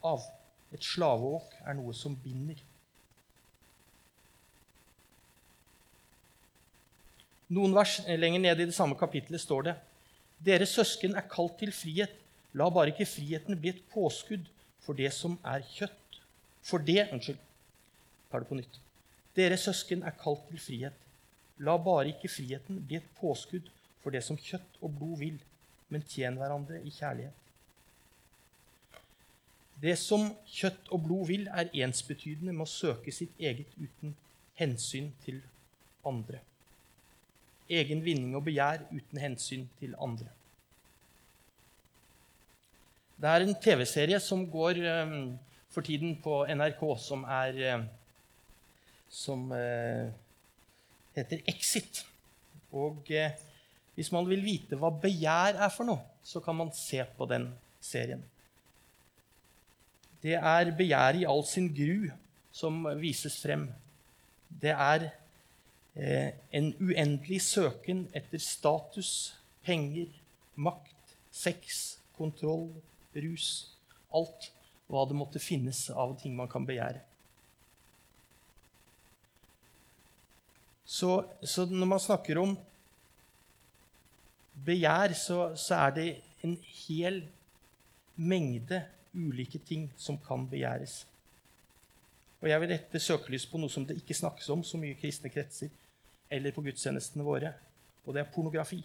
av. 0.07 0.23
Et 0.71 0.87
slaveåk 0.87 1.59
er 1.67 1.77
noe 1.77 1.93
som 1.99 2.15
binder. 2.23 2.63
Noen 7.57 7.75
vers 7.77 7.99
lenger 8.07 8.43
nede 8.43 8.65
i 8.65 8.71
det 8.71 8.75
samme 8.75 8.97
kapitlet 8.99 9.43
står 9.43 9.69
det 9.69 9.77
Dere 10.47 10.67
søsken 10.69 11.15
er 11.19 11.27
kalt 11.31 11.59
til 11.61 11.75
frihet. 11.75 12.15
La 12.57 12.69
bare 12.73 12.93
ikke 12.95 13.09
friheten 13.09 13.59
bli 13.61 13.75
et 13.75 13.83
påskudd 13.93 14.47
for 14.85 14.97
det 14.97 15.11
som 15.13 15.37
er 15.45 15.65
kjøtt. 15.75 16.21
For 16.67 16.83
det 16.83 17.09
Unnskyld. 17.13 17.41
Tar 18.31 18.43
det 18.43 18.49
på 18.49 18.59
nytt. 18.59 18.79
Dere 19.37 19.59
søsken 19.61 20.03
er 20.03 20.17
kalt 20.17 20.47
til 20.49 20.61
frihet. 20.61 20.97
La 21.59 21.77
bare 21.77 22.11
ikke 22.13 22.31
friheten 22.33 22.81
bli 22.87 22.99
et 22.99 23.11
påskudd 23.21 23.69
for 24.03 24.15
det 24.15 24.23
som 24.25 24.39
kjøtt 24.41 24.81
og 24.81 24.95
blod 24.99 25.19
vil, 25.21 25.37
men 25.93 26.05
tjen 26.09 26.39
hverandre 26.41 26.81
i 26.85 26.93
kjærlighet. 26.95 27.43
Det 29.83 29.97
som 30.01 30.31
kjøtt 30.49 30.89
og 30.95 31.03
blod 31.05 31.27
vil, 31.29 31.49
er 31.53 31.73
ensbetydende 31.85 32.55
med 32.55 32.65
å 32.65 32.71
søke 32.71 33.13
sitt 33.13 33.35
eget 33.37 33.75
uten 33.77 34.15
hensyn 34.57 35.11
til 35.25 35.43
andre. 36.07 36.41
Egen 37.69 38.01
vinning 38.07 38.33
og 38.39 38.47
begjær 38.47 38.87
uten 38.93 39.21
hensyn 39.21 39.67
til 39.81 39.97
andre. 40.01 40.31
Det 43.17 43.29
er 43.33 43.45
en 43.45 43.57
TV-serie 43.57 44.21
som 44.21 44.43
går 44.51 44.83
um, 44.85 45.39
for 45.73 45.85
tiden 45.85 46.19
på 46.21 46.43
NRK, 46.53 46.83
som 47.01 47.25
er 47.25 47.61
um, 47.77 47.87
Som 49.09 49.51
uh, 49.55 50.11
heter 51.17 51.41
Exit. 51.49 52.03
Og 52.73 53.07
hvis 53.95 54.11
man 54.13 54.27
vil 54.29 54.43
vite 54.45 54.77
hva 54.77 54.91
begjær 54.91 55.57
er 55.57 55.71
for 55.73 55.89
noe, 55.89 56.03
så 56.27 56.43
kan 56.45 56.59
man 56.59 56.73
se 56.77 57.01
på 57.17 57.29
den 57.31 57.47
serien. 57.81 58.21
Det 60.21 60.35
er 60.35 60.73
begjæret 60.77 61.23
i 61.23 61.29
all 61.29 61.45
sin 61.47 61.71
gru 61.73 62.11
som 62.53 62.83
vises 63.01 63.39
frem. 63.41 63.69
Det 64.49 64.75
er 64.75 65.07
eh, 65.95 66.35
en 66.53 66.73
uendelig 66.83 67.41
søken 67.47 68.07
etter 68.17 68.43
status, 68.43 69.37
penger, 69.65 70.11
makt, 70.57 71.17
sex, 71.31 71.97
kontroll, 72.19 72.69
rus. 73.25 73.51
Alt 74.15 74.51
hva 74.87 75.03
det 75.09 75.17
måtte 75.19 75.43
finnes 75.43 75.89
av 75.91 76.15
ting 76.21 76.37
man 76.37 76.51
kan 76.51 76.67
begjære. 76.67 77.03
Så, 80.87 81.25
så 81.43 81.65
når 81.67 81.89
man 81.91 82.03
snakker 82.03 82.39
om 82.39 82.55
begjær, 84.67 85.13
så, 85.19 85.41
så, 85.59 85.81
er 85.83 85.97
det 85.97 86.07
en 86.47 86.55
hel 86.87 87.25
mengde 88.17 88.85
ulike 89.17 89.59
ting 89.59 89.89
som 89.99 90.19
kan 90.23 90.47
begjæres. 90.49 91.01
Og 92.41 92.49
jeg 92.51 92.63
vil 92.63 92.71
rette 92.71 93.03
søkelys 93.03 93.49
på 93.51 93.59
noe 93.59 93.73
som 93.73 93.87
det 93.89 93.99
ikke 93.99 94.15
snakkes 94.15 94.49
om 94.55 94.63
så 94.65 94.79
mye 94.79 94.95
i 94.95 95.01
kristne 95.01 95.33
kretser 95.33 95.73
eller 96.31 96.55
på 96.55 96.63
gudstjenestene 96.63 97.27
våre, 97.27 97.53
og 98.05 98.15
det 98.15 98.23
er 98.23 98.31
pornografi. 98.31 98.81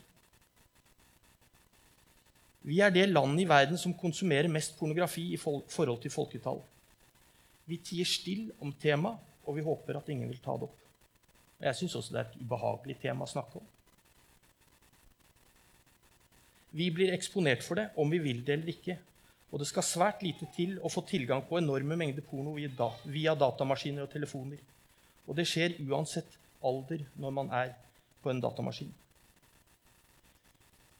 Vi 2.67 2.79
er 2.83 2.93
det 2.93 3.07
landet 3.09 3.43
i 3.43 3.49
verden 3.49 3.79
som 3.79 3.93
konsumerer 3.97 4.51
mest 4.51 4.77
pornografi 4.77 5.31
i 5.33 5.39
forhold 5.39 6.01
til 6.01 6.13
folketall. 6.13 6.61
Vi 7.65 7.79
tier 7.81 8.05
stille 8.05 8.53
om 8.61 8.73
temaet, 8.73 9.17
og 9.45 9.57
vi 9.57 9.65
håper 9.65 9.97
at 9.97 10.09
ingen 10.13 10.29
vil 10.29 10.41
ta 10.43 10.53
det 10.59 10.67
opp. 10.67 10.77
Jeg 11.61 11.77
syns 11.77 11.95
også 11.97 12.13
det 12.13 12.19
er 12.19 12.27
et 12.29 12.41
ubehagelig 12.41 12.97
tema 13.01 13.25
å 13.25 13.29
snakke 13.31 13.61
om. 13.61 13.69
Vi 16.77 16.87
blir 16.93 17.13
eksponert 17.13 17.65
for 17.65 17.79
det 17.79 17.89
om 17.99 18.11
vi 18.13 18.21
vil 18.21 18.45
det 18.45 18.55
eller 18.55 18.71
ikke. 18.71 18.97
Og 19.51 19.59
det 19.59 19.67
skal 19.67 19.83
svært 19.83 20.21
lite 20.23 20.47
til 20.55 20.77
å 20.79 20.89
få 20.89 21.03
tilgang 21.07 21.43
på 21.47 21.57
enorme 21.59 21.97
mengder 21.99 22.23
porno 22.23 22.53
via 22.55 23.35
datamaskiner 23.35 24.05
og 24.05 24.13
telefoner. 24.13 24.61
Og 25.27 25.35
det 25.37 25.47
skjer 25.49 25.75
uansett 25.89 26.37
alder 26.63 27.03
når 27.19 27.35
man 27.35 27.51
er 27.51 27.73
på 28.23 28.31
en 28.31 28.39
datamaskin. 28.41 28.93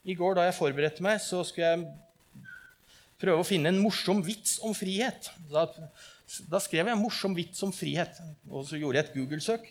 I 0.02 0.16
går 0.18 0.34
da 0.34 0.48
jeg 0.48 0.56
forberedte 0.58 1.04
meg, 1.04 1.20
så 1.22 1.44
skulle 1.46 1.68
jeg 1.68 2.46
prøve 3.22 3.42
å 3.42 3.46
finne 3.46 3.70
en 3.70 3.78
morsom 3.78 4.22
vits 4.26 4.56
om 4.66 4.74
frihet. 4.74 5.30
Da, 5.50 5.68
da 6.50 6.60
skrev 6.62 6.90
jeg 6.90 6.98
'morsom 6.98 7.36
vits 7.38 7.62
om 7.62 7.70
frihet', 7.74 8.18
og 8.50 8.66
så 8.66 8.80
gjorde 8.80 8.98
jeg 8.98 9.06
et 9.06 9.14
Google-søk. 9.14 9.68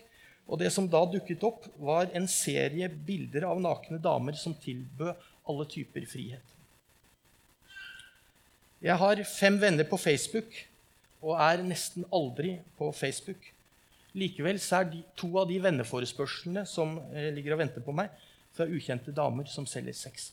Og 0.47 0.59
det 0.59 0.71
som 0.71 0.87
da 0.87 1.03
dukket 1.07 1.43
opp, 1.47 1.67
var 1.79 2.09
en 2.15 2.27
serie 2.27 2.87
bilder 2.89 3.45
av 3.51 3.59
nakne 3.61 3.99
damer 4.01 4.35
som 4.39 4.55
tilbød 4.55 5.13
alle 5.47 5.67
typer 5.67 6.07
frihet. 6.07 6.57
Jeg 8.81 8.97
har 8.97 9.23
fem 9.29 9.59
venner 9.61 9.85
på 9.85 9.99
Facebook 10.01 10.55
og 11.21 11.35
er 11.37 11.61
nesten 11.61 12.07
aldri 12.09 12.55
på 12.79 12.89
Facebook. 12.97 13.51
Likevel 14.17 14.57
er 14.57 14.87
de, 14.89 15.03
to 15.15 15.29
av 15.37 15.47
de 15.47 15.59
venneforespørslene 15.61 16.65
som 16.67 16.97
eh, 17.13 17.29
ligger 17.35 17.55
og 17.55 17.61
venter 17.61 17.83
på 17.85 17.93
meg, 17.95 18.09
fra 18.55 18.67
ukjente 18.67 19.13
damer 19.15 19.47
som 19.49 19.65
selger 19.69 19.95
sex. 19.95 20.31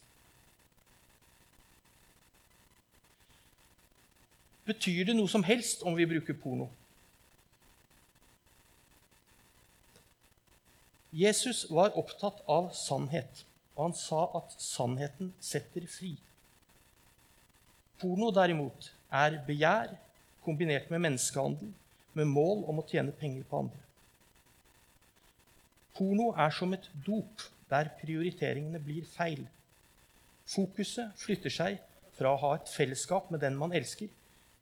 Betyr 4.69 5.09
det 5.09 5.17
noe 5.17 5.31
som 5.33 5.47
helst 5.49 5.85
om 5.87 5.97
vi 5.97 6.07
bruker 6.09 6.37
porno? 6.37 6.69
Jesus 11.11 11.65
var 11.73 11.97
opptatt 11.97 12.43
av 12.45 12.69
sannhet. 12.77 13.45
Og 13.79 13.87
han 13.87 13.95
sa 13.97 14.25
at 14.37 14.57
sannheten 14.61 15.31
setter 15.41 15.87
fri. 15.89 16.17
Porno, 17.99 18.29
derimot, 18.35 18.91
er 19.11 19.39
begjær 19.47 19.95
kombinert 20.45 20.91
med 20.91 21.03
menneskehandel 21.07 21.71
med 22.19 22.29
mål 22.29 22.65
om 22.69 22.81
å 22.83 22.87
tjene 22.91 23.15
penger 23.15 23.47
på 23.49 23.63
andre. 23.63 23.81
Porno 25.97 26.33
er 26.37 26.53
som 26.55 26.75
et 26.75 26.91
dop 27.07 27.47
der 27.71 27.91
prioriteringene 28.01 28.81
blir 28.81 29.07
feil. 29.09 29.45
Fokuset 30.49 31.13
flytter 31.21 31.53
seg 31.53 31.83
fra 32.19 32.33
å 32.33 32.41
ha 32.43 32.55
et 32.57 32.71
fellesskap 32.73 33.31
med 33.31 33.43
den 33.45 33.57
man 33.59 33.75
elsker, 33.77 34.09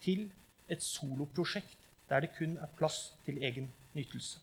til 0.02 0.26
et 0.68 0.82
soloprosjekt 0.82 1.78
der 2.10 2.26
det 2.26 2.34
kun 2.36 2.56
er 2.62 2.70
plass 2.78 3.14
til 3.26 3.38
egen 3.42 3.70
nytelse. 3.96 4.42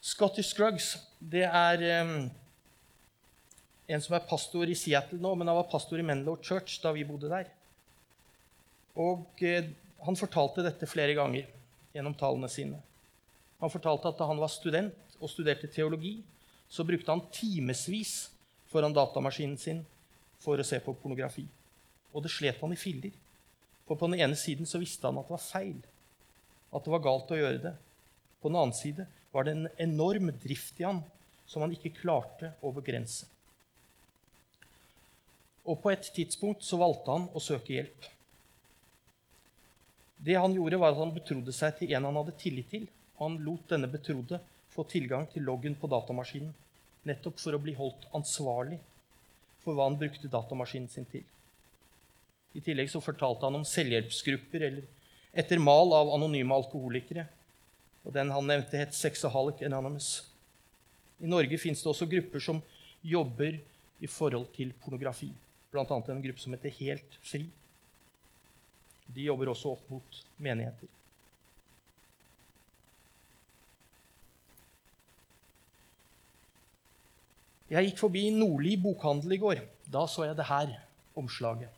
Scotty 0.00 0.42
Scruggs 0.42 0.94
det 1.20 1.44
er 1.44 1.82
um, 2.00 2.30
en 3.90 4.02
som 4.02 4.16
er 4.16 4.26
pastor 4.26 4.70
i 4.70 4.78
Seattle 4.78 5.20
nå, 5.20 5.34
men 5.36 5.50
han 5.50 5.58
var 5.58 5.68
pastor 5.70 6.00
i 6.00 6.06
Menlo 6.06 6.38
Church 6.40 6.78
da 6.82 6.94
vi 6.96 7.04
bodde 7.04 7.30
der. 7.30 7.50
Og 8.96 9.26
uh, 9.44 9.70
Han 10.00 10.16
fortalte 10.16 10.62
dette 10.64 10.88
flere 10.88 11.12
ganger 11.12 11.44
gjennom 11.92 12.14
talene 12.16 12.48
sine. 12.48 12.78
Han 13.60 13.72
fortalte 13.72 14.08
at 14.08 14.18
da 14.18 14.28
han 14.30 14.40
var 14.40 14.52
student 14.52 15.16
og 15.20 15.30
studerte 15.30 15.68
teologi, 15.68 16.18
så 16.70 16.86
brukte 16.86 17.12
han 17.12 17.24
timevis 17.34 18.30
foran 18.70 18.94
datamaskinen 18.94 19.58
sin 19.58 19.82
for 20.40 20.60
å 20.60 20.66
se 20.66 20.78
på 20.80 20.94
pornografi. 20.96 21.44
Og 22.14 22.24
det 22.24 22.32
slet 22.32 22.60
han 22.62 22.72
i 22.72 22.78
filler. 22.80 23.12
For 23.86 23.98
på 23.98 24.08
den 24.08 24.22
ene 24.22 24.38
siden 24.38 24.68
så 24.70 24.80
visste 24.80 25.08
han 25.08 25.18
at 25.18 25.26
det 25.26 25.34
var 25.34 25.42
feil, 25.42 25.78
at 26.70 26.84
det 26.84 26.92
var 26.94 27.02
galt 27.04 27.32
å 27.34 27.38
gjøre 27.40 27.62
det. 27.64 27.74
På 28.40 28.48
den 28.48 28.60
annen 28.60 28.76
side 28.76 29.06
var 29.34 29.46
det 29.46 29.56
en 29.56 29.68
enorm 29.82 30.30
drift 30.42 30.78
i 30.80 30.86
han 30.86 31.02
som 31.50 31.64
han 31.64 31.74
ikke 31.74 31.96
klarte 31.98 32.52
å 32.62 32.70
begrense. 32.74 33.26
Og 35.66 35.82
på 35.82 35.90
et 35.92 36.06
tidspunkt 36.14 36.64
så 36.64 36.78
valgte 36.80 37.12
han 37.12 37.26
å 37.34 37.42
søke 37.42 37.74
hjelp. 37.74 38.06
Det 40.20 40.36
han 40.38 40.54
gjorde, 40.54 40.78
var 40.80 40.94
at 40.94 41.00
han 41.00 41.12
betrodde 41.14 41.52
seg 41.56 41.76
til 41.78 41.92
en 41.96 42.06
han 42.08 42.18
hadde 42.20 42.36
tillit 42.40 42.70
til. 42.70 42.86
Han 43.20 43.38
lot 43.44 43.68
denne 43.68 43.88
betrodde 43.90 44.40
få 44.70 44.84
tilgang 44.88 45.26
til 45.32 45.44
loggen 45.44 45.74
på 45.76 45.88
datamaskinen, 45.90 46.52
nettopp 47.06 47.40
for 47.40 47.56
å 47.56 47.62
bli 47.62 47.74
holdt 47.76 48.06
ansvarlig 48.16 48.78
for 49.64 49.76
hva 49.76 49.88
han 49.88 49.98
brukte 50.00 50.30
datamaskinen 50.32 50.88
sin 50.88 51.08
til. 51.10 51.24
I 52.56 52.62
tillegg 52.64 52.90
så 52.90 53.02
fortalte 53.04 53.46
han 53.46 53.60
om 53.60 53.66
selvhjelpsgrupper 53.66 54.64
eller 54.66 54.88
etter 55.38 55.60
mal 55.62 55.92
av 55.94 56.10
anonyme 56.16 56.56
alkoholikere 56.56 57.26
og 58.04 58.14
den 58.16 58.32
han 58.32 58.46
nevnte, 58.48 58.78
het 58.80 58.96
Sexaholic 58.96 59.60
Anonymous. 59.66 60.22
I 61.20 61.28
Norge 61.28 61.58
fins 61.60 61.82
det 61.82 61.90
også 61.90 62.08
grupper 62.08 62.42
som 62.42 62.62
jobber 63.04 63.58
i 64.00 64.08
forhold 64.08 64.48
til 64.56 64.72
pornografi. 64.80 65.28
Bl.a. 65.70 65.84
en 65.84 66.22
gruppe 66.24 66.40
som 66.40 66.56
heter 66.56 66.72
Helt 66.80 67.18
Fri. 67.22 67.44
De 69.10 69.26
jobber 69.26 69.52
også 69.52 69.74
opp 69.74 69.92
mot 69.92 70.22
menigheter. 70.38 70.88
Jeg 77.70 77.86
gikk 77.86 78.00
forbi 78.02 78.24
Nordli 78.34 78.74
bokhandel 78.82 79.36
i 79.36 79.38
går. 79.38 79.60
Da 79.86 80.02
så 80.10 80.24
jeg 80.26 80.38
det 80.38 80.48
her 80.48 80.72
omslaget. 81.18 81.70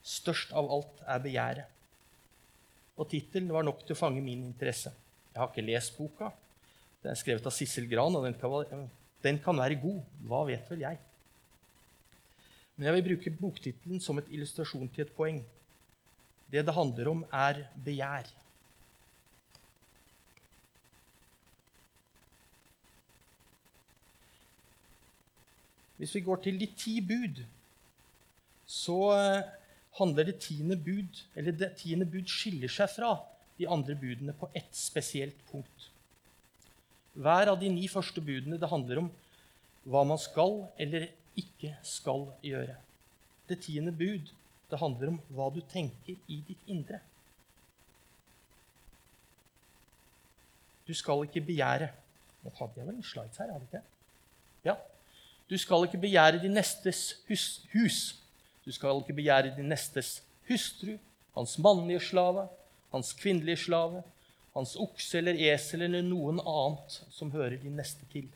Størst 0.00 0.54
av 0.56 0.70
alt 0.72 1.02
er 1.04 1.20
begjæret. 1.20 1.74
Og 2.98 3.10
tittelen 3.10 3.52
var 3.52 3.66
nok 3.66 3.84
til 3.84 3.94
å 3.94 4.00
fange 4.00 4.22
min 4.24 4.46
interesse. 4.46 4.90
Jeg 5.34 5.42
har 5.42 5.50
ikke 5.52 5.66
lest 5.68 5.98
boka. 5.98 6.30
Den 7.02 7.12
er 7.12 7.20
skrevet 7.20 7.46
av 7.46 7.54
Sissel 7.54 7.86
Gran, 7.90 8.16
og 8.16 8.24
den 8.24 8.34
kan, 8.40 8.88
den 9.22 9.38
kan 9.44 9.60
være 9.60 9.78
god. 9.82 10.00
Hva 10.26 10.40
vet 10.48 10.72
vel 10.72 10.82
jeg? 10.86 10.98
Men 12.74 12.88
jeg 12.88 12.96
vil 12.96 13.06
bruke 13.12 13.34
boktittelen 13.38 14.02
som 14.02 14.18
et 14.18 14.32
illustrasjon 14.32 14.90
til 14.94 15.04
et 15.04 15.14
poeng. 15.14 15.42
Det 16.48 16.64
det 16.64 16.74
handler 16.74 17.12
om, 17.12 17.24
er 17.28 17.66
begjær. 17.84 18.32
Hvis 25.98 26.14
vi 26.14 26.24
går 26.26 26.42
til 26.44 26.58
de 26.60 26.68
ti 26.78 26.98
bud, 27.02 27.42
så 28.68 28.98
eh, 29.16 29.48
handler 29.98 30.28
det 30.28 30.40
tiende 30.44 30.76
bud 30.76 31.22
Eller 31.34 31.54
det 31.56 31.70
tiende 31.80 32.06
bud 32.06 32.28
skiller 32.28 32.70
seg 32.70 32.90
fra 32.92 33.14
de 33.58 33.66
andre 33.66 33.96
budene 33.98 34.34
på 34.38 34.50
ett 34.54 34.74
spesielt 34.76 35.38
punkt. 35.50 35.88
Hver 37.18 37.50
av 37.50 37.58
de 37.58 37.70
ni 37.72 37.88
første 37.90 38.22
budene 38.22 38.60
det 38.60 38.70
handler 38.70 39.00
om 39.02 39.08
hva 39.88 40.04
man 40.06 40.20
skal 40.20 40.60
eller 40.78 41.08
ikke 41.38 41.72
skal 41.82 42.28
gjøre. 42.44 42.76
Det 43.48 43.58
tiende 43.64 43.90
bud 43.90 44.30
det 44.70 44.78
handler 44.78 45.14
om 45.14 45.18
hva 45.34 45.48
du 45.50 45.58
tenker 45.72 46.14
i 46.28 46.38
ditt 46.46 46.70
indre. 46.70 47.00
Du 50.86 50.94
skal 50.96 51.26
ikke 51.26 51.44
begjære 51.44 51.90
Nå 52.38 52.52
hadde 52.54 52.78
jeg 52.78 52.86
vel 52.86 52.94
en 52.94 53.02
slides 53.02 53.40
her? 53.40 53.50
hadde 53.50 53.66
jeg 53.66 53.80
ikke? 53.80 53.96
Ja. 54.68 54.76
Du 55.48 55.56
skal 55.58 55.86
ikke 55.86 56.00
begjære 56.00 56.42
din 56.42 56.52
nestes 56.56 57.22
hus, 57.28 57.62
hus. 57.72 57.98
Du 58.64 58.72
skal 58.72 59.00
ikke 59.00 59.16
begjære 59.16 59.54
din 59.56 59.70
nestes 59.72 60.18
hustru, 60.48 60.98
hans 61.36 61.58
mannlige 61.58 62.00
slave, 62.00 62.48
hans 62.92 63.12
kvinnelige 63.12 63.56
slave, 63.56 64.02
hans 64.56 64.76
okse 64.76 65.20
eller 65.20 65.38
esel 65.52 65.86
eller 65.86 66.04
noen 66.04 66.40
annet 66.42 66.98
som 67.14 67.32
hører 67.32 67.56
din 67.62 67.76
neste 67.78 68.04
til. 68.12 68.28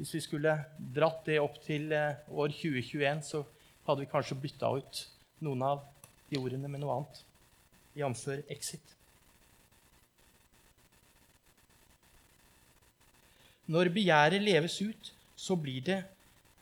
Hvis 0.00 0.14
vi 0.16 0.22
skulle 0.24 0.54
dratt 0.96 1.26
det 1.28 1.40
opp 1.40 1.58
til 1.64 1.92
eh, 1.92 2.20
år 2.32 2.52
2021, 2.56 3.24
så 3.24 3.42
hadde 3.86 4.00
vi 4.00 4.12
kanskje 4.12 4.38
bytta 4.40 4.70
ut 4.80 5.02
noen 5.44 5.64
av 5.64 5.82
de 6.30 6.40
ordene 6.40 6.70
med 6.72 6.80
noe 6.80 6.96
annet, 6.96 7.20
jf. 8.00 8.24
exit. 8.48 8.96
Når 13.70 13.92
begjæret 13.94 14.42
leves 14.42 14.80
ut, 14.82 15.12
så 15.36 15.56
blir 15.56 15.82
det 15.86 16.00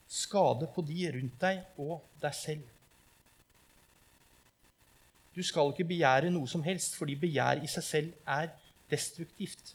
skade 0.09 0.69
på 0.75 0.85
de 0.85 1.07
rundt 1.15 1.41
deg 1.41 1.81
og 1.81 2.03
deg 2.23 2.35
selv. 2.37 2.67
Du 5.37 5.43
skal 5.47 5.73
ikke 5.73 5.87
begjære 5.89 6.33
noe 6.35 6.49
som 6.51 6.65
helst, 6.67 6.97
fordi 6.99 7.15
begjær 7.17 7.63
i 7.63 7.71
seg 7.71 7.85
selv 7.87 8.15
er 8.27 8.51
destruktivt. 8.91 9.75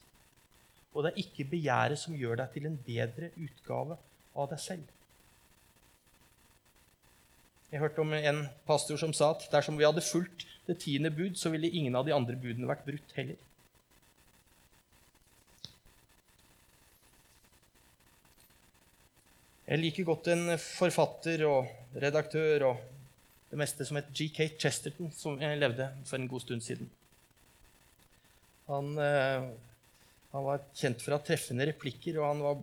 Og 0.93 1.05
det 1.05 1.13
er 1.13 1.21
ikke 1.23 1.47
begjæret 1.55 2.01
som 2.01 2.17
gjør 2.17 2.41
deg 2.41 2.51
til 2.53 2.67
en 2.69 2.75
bedre 2.85 3.29
utgave 3.45 3.97
av 4.35 4.49
deg 4.51 4.61
selv. 4.61 4.83
Jeg 7.71 7.81
hørte 7.81 8.03
om 8.03 8.13
en 8.13 8.43
pastor 8.67 8.99
som 9.01 9.13
sa 9.17 9.31
at 9.33 9.47
dersom 9.49 9.79
vi 9.79 9.87
hadde 9.87 10.05
fulgt 10.05 10.45
det 10.67 10.77
tiende 10.83 11.09
bud, 11.09 11.33
så 11.39 11.49
ville 11.49 11.71
ingen 11.71 11.95
av 11.97 12.05
de 12.05 12.13
andre 12.13 12.37
budene 12.37 12.69
vært 12.69 12.85
brutt 12.85 13.15
heller. 13.17 13.39
Jeg 19.73 19.81
liker 19.81 20.05
godt 20.05 20.29
en 20.29 20.53
forfatter 20.61 21.41
og 21.49 21.97
redaktør 21.97 22.67
og 22.69 22.81
det 23.49 23.57
meste 23.57 23.85
som 23.89 23.97
het 23.97 24.11
G.K. 24.13 24.53
Chesterton, 24.61 25.09
som 25.13 25.39
levde 25.41 25.87
for 26.05 26.21
en 26.21 26.29
god 26.29 26.43
stund 26.45 26.61
siden. 26.61 26.89
Han 28.69 28.91
eh, 29.01 29.47
han 30.33 30.45
var 30.47 30.63
kjent 30.73 31.01
for 31.03 31.13
å 31.13 31.19
ha 31.19 31.25
treffende 31.25 31.65
replikker, 31.69 32.17
og 32.17 32.25
han 32.25 32.39
var 32.41 32.61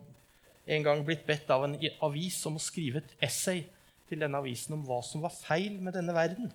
en 0.74 0.86
gang 0.86 1.04
blitt 1.06 1.22
bedt 1.26 1.50
av 1.54 1.62
en 1.66 1.76
avis 2.02 2.40
om 2.50 2.58
å 2.58 2.62
skrive 2.62 2.98
et 2.98 3.12
essay 3.22 3.62
til 4.10 4.24
denne 4.24 4.40
avisen 4.42 4.74
om 4.74 4.82
hva 4.88 4.98
som 5.06 5.22
var 5.22 5.34
feil 5.36 5.76
med 5.78 5.94
denne 5.94 6.14
verden. 6.16 6.50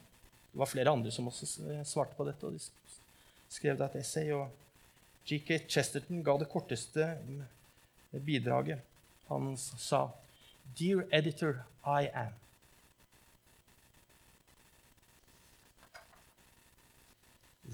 Det 0.51 0.59
var 0.59 0.71
flere 0.71 0.91
andre 0.91 1.13
som 1.15 1.29
også 1.31 1.47
svarte 1.87 2.17
på 2.17 2.27
dette, 2.27 2.43
og 2.43 2.57
de 2.57 3.55
skrev 3.55 3.79
da 3.79 3.87
et 3.87 4.01
essay. 4.01 4.27
og 4.35 4.51
G.K. 5.25 5.61
Chesterton 5.71 6.19
ga 6.23 6.35
det 6.41 6.49
korteste 6.51 7.07
bidraget. 8.27 8.83
Han 9.29 9.55
sa, 9.55 10.09
'Dear 10.73 11.05
editor, 11.11 11.65
I 11.85 12.09
am'. 12.13 12.33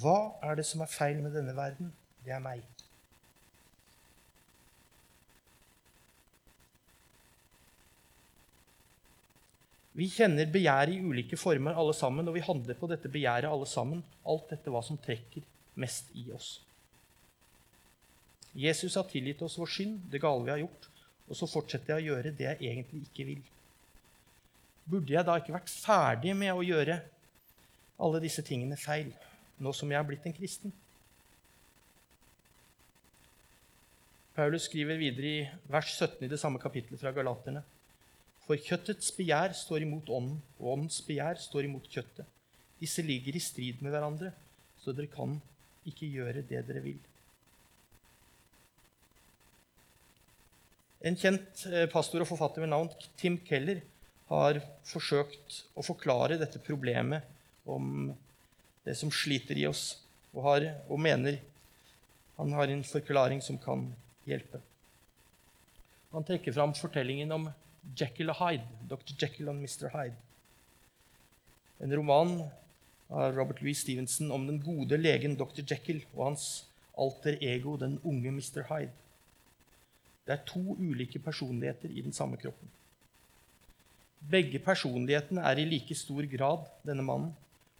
Hva 0.02 0.34
er 0.42 0.56
det 0.56 0.66
som 0.66 0.82
er 0.82 0.90
feil 0.90 1.22
med 1.22 1.36
denne 1.36 1.56
verden? 1.56 1.94
Det 2.26 2.34
er 2.34 2.40
meg. 2.44 2.64
Vi 9.94 10.08
kjenner 10.10 10.48
begjæret 10.50 10.96
i 10.96 11.02
ulike 11.04 11.38
former, 11.38 11.76
alle 11.78 11.94
sammen, 11.94 12.28
og 12.28 12.34
vi 12.34 12.46
handler 12.46 12.78
på 12.80 12.88
dette 12.88 13.12
begjæret, 13.12 13.50
alle 13.52 13.68
sammen. 13.68 14.04
Alt 14.26 14.54
dette 14.54 14.72
hva 14.72 14.82
som 14.86 14.98
trekker 14.98 15.44
mest 15.76 16.14
i 16.16 16.30
oss. 16.32 16.62
Jesus 18.56 18.96
har 18.96 19.08
tilgitt 19.12 19.42
oss 19.44 19.60
vår 19.60 19.70
synd, 19.72 20.00
det 20.12 20.22
gale 20.24 20.44
vi 20.48 20.54
har 20.54 20.64
gjort, 20.64 20.91
og 21.30 21.38
så 21.38 21.48
fortsetter 21.50 21.96
jeg 21.96 22.02
å 22.02 22.08
gjøre 22.12 22.36
det 22.36 22.48
jeg 22.48 22.72
egentlig 22.72 23.04
ikke 23.08 23.28
vil. 23.30 23.42
Burde 24.92 25.14
jeg 25.14 25.28
da 25.28 25.38
ikke 25.40 25.56
vært 25.56 25.72
ferdig 25.72 26.34
med 26.38 26.54
å 26.54 26.64
gjøre 26.66 27.00
alle 28.02 28.22
disse 28.24 28.44
tingene 28.46 28.80
feil, 28.80 29.12
nå 29.62 29.74
som 29.78 29.92
jeg 29.92 30.00
har 30.00 30.08
blitt 30.08 30.26
en 30.28 30.36
kristen? 30.36 30.74
Paulus 34.36 34.66
skriver 34.70 34.98
videre 34.98 35.28
i 35.28 35.40
vers 35.70 35.92
17 35.98 36.26
i 36.26 36.32
det 36.32 36.40
samme 36.40 36.60
kapittelet 36.60 37.02
fra 37.02 37.12
Galaterne. 37.14 37.62
For 38.48 38.58
kjøttets 38.58 39.12
begjær 39.14 39.54
står 39.56 39.86
imot 39.86 40.10
ånden, 40.10 40.40
og 40.60 40.74
åndens 40.74 41.02
begjær 41.06 41.38
står 41.40 41.68
imot 41.68 41.88
kjøttet. 41.92 42.26
Disse 42.82 43.04
ligger 43.06 43.36
i 43.38 43.44
strid 43.44 43.84
med 43.86 43.94
hverandre, 43.94 44.32
så 44.82 44.96
dere 44.96 45.12
kan 45.12 45.36
ikke 45.88 46.10
gjøre 46.10 46.42
det 46.48 46.64
dere 46.68 46.82
vil. 46.84 46.98
En 51.02 51.18
kjent 51.18 51.64
eh, 51.66 51.88
pastor 51.90 52.22
og 52.22 52.30
forfatter 52.30 52.62
ved 52.62 52.70
navn 52.70 52.92
Tim 53.18 53.40
Keller 53.42 53.82
har 54.30 54.60
forsøkt 54.88 55.64
å 55.74 55.84
forklare 55.84 56.38
dette 56.40 56.62
problemet 56.62 57.26
om 57.66 58.12
det 58.86 58.94
som 58.98 59.10
sliter 59.14 59.58
i 59.58 59.66
oss, 59.70 59.98
og, 60.32 60.44
har, 60.46 60.68
og 60.88 61.02
mener 61.02 61.40
han 62.38 62.54
har 62.54 62.72
en 62.72 62.86
forklaring 62.86 63.42
som 63.44 63.58
kan 63.62 63.88
hjelpe. 64.30 64.62
Han 66.14 66.26
trekker 66.28 66.54
fram 66.54 66.74
fortellingen 66.78 67.34
om 67.34 67.50
Jekyll 67.98 68.32
og 68.32 68.40
Hyde, 68.40 68.66
Dr. 68.90 69.14
Jekyll 69.18 69.50
og 69.52 69.58
Mr. 69.58 69.90
Hyde. 69.94 70.18
En 71.82 71.94
roman 71.98 72.36
av 73.10 73.34
Robert 73.36 73.62
Louis 73.64 73.80
Stevenson 73.82 74.32
om 74.32 74.46
den 74.48 74.62
gode 74.62 75.02
legen 75.02 75.34
Dr. 75.40 75.64
Jekyll 75.66 76.04
og 76.14 76.28
hans 76.30 76.50
alter 76.94 77.40
ego, 77.42 77.74
den 77.80 77.98
unge 78.06 78.34
Mr. 78.38 78.68
Hyde. 78.70 78.94
Det 80.32 80.38
er 80.40 80.46
to 80.48 80.62
ulike 80.80 81.20
personligheter 81.20 81.92
i 81.92 82.02
den 82.02 82.14
samme 82.16 82.38
kroppen. 82.40 82.70
Begge 84.32 84.62
personlighetene 84.64 85.44
er 85.44 85.60
i 85.60 85.66
like 85.68 85.96
stor 85.96 86.24
grad 86.32 86.70
denne 86.88 87.04
mannen, 87.04 87.34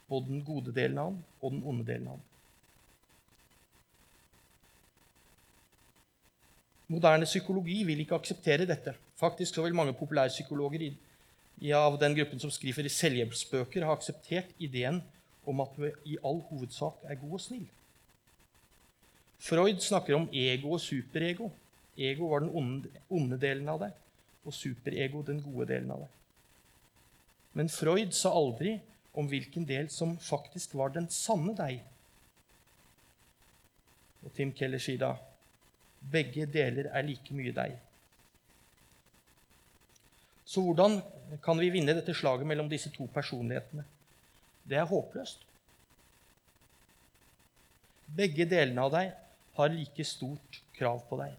både 0.08 0.28
den 0.28 0.42
gode 0.44 0.74
delen 0.76 0.98
av 1.00 1.06
ham 1.06 1.22
og 1.40 1.54
den 1.54 1.62
onde 1.64 1.86
delen 1.88 2.10
av 2.10 2.18
ham. 2.18 2.26
Moderne 6.92 7.24
psykologi 7.24 7.78
vil 7.88 8.04
ikke 8.04 8.18
akseptere 8.20 8.68
dette. 8.68 8.92
Faktisk 9.16 9.54
så 9.54 9.64
vil 9.64 9.78
mange 9.80 9.96
populærpsykologer 9.96 10.90
av 11.78 11.96
den 12.04 12.18
gruppen 12.20 12.42
som 12.42 12.52
skriver 12.52 12.84
i 12.84 12.92
selvhjelpsbøker, 12.92 13.86
ha 13.86 13.96
akseptert 13.96 14.52
ideen 14.60 15.00
om 15.48 15.64
at 15.64 15.72
du 15.78 15.88
i 16.04 16.20
all 16.20 16.44
hovedsak 16.50 17.00
er 17.08 17.16
god 17.24 17.38
og 17.38 17.44
snill. 17.48 17.64
Freud 19.40 19.80
snakker 19.80 20.20
om 20.20 20.28
ego 20.36 20.76
og 20.76 20.84
superego. 20.84 21.48
Ego 21.96 22.30
var 22.30 22.40
den 22.40 22.52
onde, 23.10 23.38
delen 23.40 23.68
av 23.68 23.82
deg, 23.82 23.96
og 24.44 24.56
superego 24.56 25.22
den 25.26 25.42
gode 25.44 25.68
delen 25.74 25.90
av 25.92 26.04
deg. 26.04 26.18
Men 27.58 27.68
Freud 27.68 28.14
sa 28.16 28.32
aldri 28.32 28.78
om 29.12 29.28
hvilken 29.28 29.66
del 29.68 29.90
som 29.92 30.16
faktisk 30.16 30.74
var 30.78 30.94
den 30.94 31.08
sanne 31.12 31.52
deg. 31.56 31.82
Og 34.24 34.32
Tim 34.36 34.54
Keller 34.56 34.80
sier 34.80 35.02
da 35.02 35.12
begge 36.12 36.46
deler 36.50 36.88
er 36.90 37.04
like 37.06 37.34
mye 37.36 37.52
deg. 37.54 37.76
Så 40.48 40.64
hvordan 40.64 40.98
kan 41.44 41.60
vi 41.60 41.70
vinne 41.72 41.94
dette 41.96 42.14
slaget 42.16 42.48
mellom 42.48 42.68
disse 42.70 42.90
to 42.92 43.06
personlighetene? 43.12 43.84
Det 44.68 44.78
er 44.78 44.88
håpløst. 44.88 45.44
Begge 48.12 48.44
delene 48.48 48.82
av 48.84 48.92
deg 48.92 49.14
har 49.56 49.72
like 49.72 50.04
stort 50.04 50.60
krav 50.76 51.04
på 51.08 51.20
deg. 51.22 51.36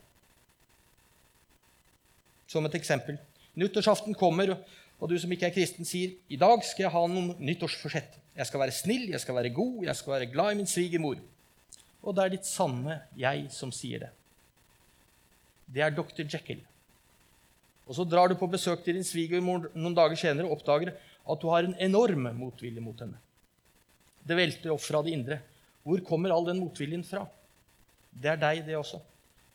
Som 2.53 2.69
et 2.69 2.77
eksempel. 2.77 3.17
Nyttårsaften 3.57 4.13
kommer, 4.17 4.55
og 5.01 5.09
du 5.09 5.17
som 5.19 5.31
ikke 5.33 5.49
er 5.49 5.55
kristen, 5.55 5.89
sier 5.89 6.13
i 6.29 6.37
dag 6.39 6.61
skal 6.65 6.87
jeg 6.87 6.93
ha 6.93 7.05
noen 7.09 7.33
nyttårsforsett. 7.41 8.19
Jeg 8.37 8.49
skal 8.49 8.61
være 8.61 8.77
snill, 8.77 9.07
jeg 9.11 9.21
skal 9.21 9.41
være 9.41 9.53
god, 9.53 9.85
jeg 9.89 9.97
skal 9.97 10.19
være 10.19 10.31
glad 10.33 10.53
i 10.53 10.59
min 10.61 10.69
svigermor. 10.69 11.21
Og 12.03 12.13
det 12.13 12.23
er 12.23 12.35
ditt 12.37 12.49
sanne 12.49 13.01
jeg 13.17 13.47
som 13.53 13.73
sier 13.73 14.05
det 14.05 14.13
det 15.73 15.81
er 15.81 15.93
dr. 15.95 16.23
Jekyll. 16.23 16.61
Og 17.87 17.95
Så 17.95 18.05
drar 18.07 18.29
du 18.29 18.35
på 18.39 18.47
besøk 18.47 18.83
til 18.83 18.95
din 18.95 19.07
svigermor 19.07 19.69
noen 19.73 19.95
dager 19.95 20.19
senere 20.19 20.47
og 20.47 20.59
oppdager 20.59 20.93
at 20.93 21.41
du 21.41 21.49
har 21.51 21.65
en 21.65 21.75
enorm 21.79 22.29
motvilje 22.37 22.83
mot 22.83 22.99
henne. 22.99 23.17
Det 24.23 24.37
velter 24.37 24.71
opp 24.71 24.83
fra 24.83 25.01
det 25.03 25.15
indre. 25.15 25.39
Hvor 25.83 25.99
kommer 26.07 26.31
all 26.31 26.45
den 26.47 26.61
motviljen 26.63 27.03
fra? 27.03 27.25
Det 28.13 28.29
er 28.31 28.39
deg, 28.39 28.61
det 28.67 28.77
også. 28.77 29.01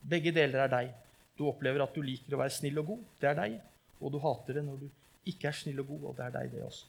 Begge 0.04 0.32
deler 0.34 0.66
er 0.66 0.72
deg. 0.72 0.90
Du 1.38 1.46
opplever 1.46 1.83
at 1.85 1.94
du 1.94 2.03
liker 2.03 2.35
å 2.35 2.40
være 2.42 2.55
snill 2.55 2.81
og 2.83 2.92
god. 2.92 3.03
Det 3.22 3.31
er 3.31 3.37
deg. 3.38 3.59
Og 4.03 4.12
du 4.14 4.18
hater 4.22 4.59
det 4.59 4.64
når 4.66 4.83
du 4.83 4.88
ikke 5.31 5.51
er 5.51 5.57
snill 5.57 5.83
og 5.83 5.90
god, 5.92 6.07
og 6.11 6.16
det 6.18 6.24
er 6.27 6.35
deg, 6.35 6.55
det 6.55 6.64
også. 6.66 6.87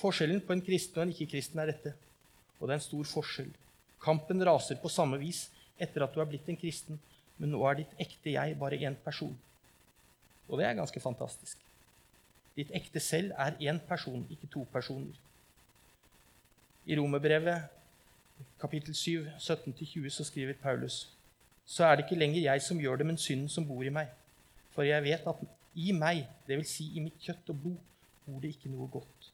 Forskjellen 0.00 0.40
på 0.42 0.54
en 0.56 0.62
kristen 0.64 0.98
og 0.98 1.04
en 1.06 1.12
ikke-kristen 1.14 1.60
er 1.62 1.70
dette. 1.70 1.92
Og 2.58 2.66
det 2.66 2.74
er 2.74 2.80
en 2.80 2.86
stor 2.88 3.10
forskjell. 3.10 3.52
Kampen 4.02 4.42
raser 4.46 4.78
på 4.82 4.90
samme 4.92 5.18
vis 5.20 5.46
etter 5.80 6.04
at 6.04 6.14
du 6.14 6.20
er 6.22 6.28
blitt 6.30 6.48
en 6.50 6.58
kristen, 6.58 6.98
men 7.38 7.52
nå 7.54 7.60
er 7.68 7.80
ditt 7.82 7.94
ekte 8.02 8.34
jeg 8.34 8.58
bare 8.58 8.78
én 8.82 8.96
person. 9.04 9.34
Og 10.48 10.58
det 10.58 10.66
er 10.68 10.78
ganske 10.78 11.00
fantastisk. 11.02 11.60
Ditt 12.54 12.70
ekte 12.74 13.02
selv 13.02 13.34
er 13.38 13.56
én 13.62 13.80
person, 13.88 14.26
ikke 14.30 14.50
to 14.50 14.66
personer. 14.72 15.14
I 16.86 16.98
Romerbrevet 16.98 17.70
kapittel 18.60 18.94
7, 18.94 19.26
17-20 19.38 20.10
så 20.10 20.26
skriver 20.26 20.58
Paulus 20.62 21.13
så 21.66 21.84
er 21.84 21.96
det 21.96 22.04
ikke 22.04 22.18
lenger 22.20 22.44
jeg 22.44 22.62
som 22.62 22.80
gjør 22.80 23.00
det, 23.00 23.06
men 23.06 23.18
synden 23.18 23.48
som 23.48 23.66
bor 23.68 23.84
i 23.84 23.92
meg. 23.92 24.10
For 24.74 24.86
jeg 24.86 25.02
vet 25.04 25.26
at 25.26 25.44
i 25.74 25.92
meg, 25.96 26.26
dvs. 26.48 26.70
Si 26.76 26.90
i 26.94 27.02
mitt 27.02 27.16
kjøtt 27.22 27.50
og 27.50 27.60
blod, 27.62 27.78
bor 28.26 28.40
det 28.42 28.54
ikke 28.54 28.72
noe 28.72 28.88
godt. 28.92 29.30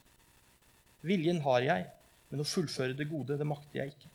Viljen 1.06 1.40
har 1.44 1.64
jeg, 1.64 1.86
men 2.30 2.42
å 2.42 2.46
fullføre 2.46 2.96
det 2.96 3.08
gode, 3.10 3.38
det 3.38 3.46
makter 3.48 3.82
jeg 3.82 3.94
ikke. 3.94 4.10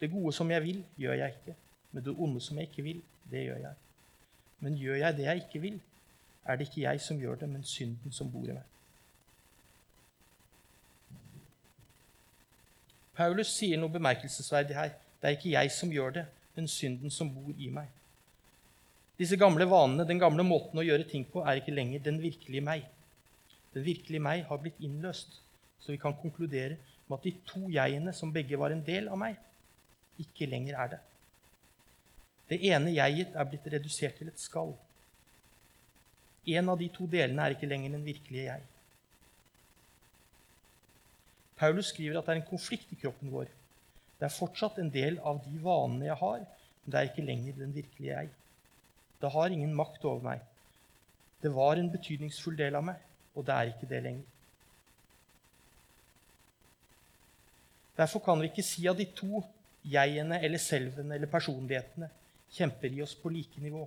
Det 0.00 0.10
gode 0.12 0.32
som 0.36 0.50
jeg 0.50 0.64
vil, 0.64 0.82
gjør 1.00 1.20
jeg 1.22 1.36
ikke. 1.38 1.54
Men 1.92 2.04
det 2.04 2.16
onde 2.16 2.40
som 2.40 2.58
jeg 2.58 2.70
ikke 2.70 2.84
vil, 2.86 3.00
det 3.30 3.44
gjør 3.46 3.62
jeg. 3.64 3.78
Men 4.60 4.76
gjør 4.76 5.00
jeg 5.00 5.16
det 5.16 5.24
jeg 5.24 5.44
ikke 5.44 5.62
vil, 5.62 5.80
er 6.44 6.56
det 6.56 6.68
ikke 6.68 6.82
jeg 6.82 7.00
som 7.00 7.20
gjør 7.20 7.40
det, 7.40 7.48
men 7.48 7.64
synden 7.64 8.12
som 8.12 8.30
bor 8.32 8.48
i 8.48 8.56
meg. 8.56 8.66
Paulus 13.16 13.52
sier 13.52 13.80
noe 13.80 13.92
bemerkelsesverdig 13.92 14.76
her. 14.76 14.94
Det 15.20 15.28
er 15.28 15.36
ikke 15.36 15.52
jeg 15.52 15.72
som 15.74 15.90
gjør 15.92 16.14
det, 16.16 16.26
men 16.56 16.68
synden 16.68 17.12
som 17.14 17.30
bor 17.32 17.54
i 17.56 17.70
meg. 17.72 17.90
Disse 19.20 19.36
gamle 19.36 19.66
vanene, 19.68 20.06
den 20.08 20.20
gamle 20.20 20.44
måten 20.46 20.80
å 20.80 20.84
gjøre 20.86 21.04
ting 21.08 21.26
på, 21.28 21.42
er 21.44 21.60
ikke 21.60 21.74
lenger 21.74 22.02
den 22.06 22.20
virkelige 22.22 22.64
meg. 22.64 22.86
Den 23.74 23.84
virkelige 23.84 24.24
meg 24.24 24.46
har 24.48 24.62
blitt 24.62 24.80
innløst, 24.80 25.36
så 25.80 25.92
vi 25.92 26.00
kan 26.00 26.16
konkludere 26.16 26.78
med 27.06 27.18
at 27.18 27.26
de 27.26 27.34
to 27.46 27.66
jegene, 27.72 28.14
som 28.16 28.32
begge 28.32 28.58
var 28.58 28.72
en 28.74 28.84
del 28.86 29.10
av 29.12 29.20
meg, 29.20 29.36
ikke 30.20 30.48
lenger 30.48 30.78
er 30.80 30.92
det. 30.94 31.00
Det 32.50 32.58
ene 32.72 32.96
jeget 32.96 33.36
er 33.38 33.46
blitt 33.46 33.68
redusert 33.72 34.16
til 34.18 34.30
et 34.32 34.42
skall. 34.42 34.72
En 36.50 36.72
av 36.72 36.80
de 36.80 36.88
to 36.90 37.06
delene 37.10 37.44
er 37.44 37.54
ikke 37.54 37.68
lenger 37.68 37.94
den 37.94 38.06
virkelige 38.06 38.48
jeg. 38.48 38.66
Paulus 41.60 41.92
skriver 41.92 42.18
at 42.18 42.26
det 42.26 42.34
er 42.34 42.40
en 42.40 42.48
konflikt 42.48 42.90
i 42.94 42.98
kroppen 43.02 43.30
vår. 43.30 43.52
Det 44.20 44.28
er 44.28 44.36
fortsatt 44.36 44.76
en 44.78 44.90
del 44.92 45.16
av 45.24 45.40
de 45.46 45.58
vanene 45.64 46.10
jeg 46.10 46.20
har, 46.20 46.42
men 46.82 46.92
det 46.92 46.98
er 47.00 47.08
ikke 47.08 47.24
lenger 47.24 47.56
den 47.56 47.72
virkelige 47.72 48.12
jeg. 48.12 48.32
Det 49.20 49.30
har 49.32 49.52
ingen 49.52 49.72
makt 49.76 50.04
over 50.04 50.20
meg. 50.24 50.42
Det 51.40 51.52
var 51.54 51.80
en 51.80 51.88
betydningsfull 51.92 52.58
del 52.58 52.76
av 52.76 52.84
meg, 52.84 53.00
og 53.32 53.46
det 53.48 53.54
er 53.56 53.70
ikke 53.72 53.88
det 53.88 54.02
lenger. 54.04 54.26
Derfor 57.96 58.20
kan 58.24 58.40
vi 58.40 58.48
ikke 58.48 58.64
si 58.64 58.86
at 58.88 59.00
de 59.00 59.06
to 59.16 59.42
jegene 59.84 60.38
eller 60.44 60.60
selvene 60.60 61.16
eller 61.16 61.32
personlighetene 61.32 62.08
kjemper 62.52 62.92
i 62.92 63.02
oss 63.04 63.14
på 63.16 63.32
like 63.32 63.60
nivå. 63.60 63.86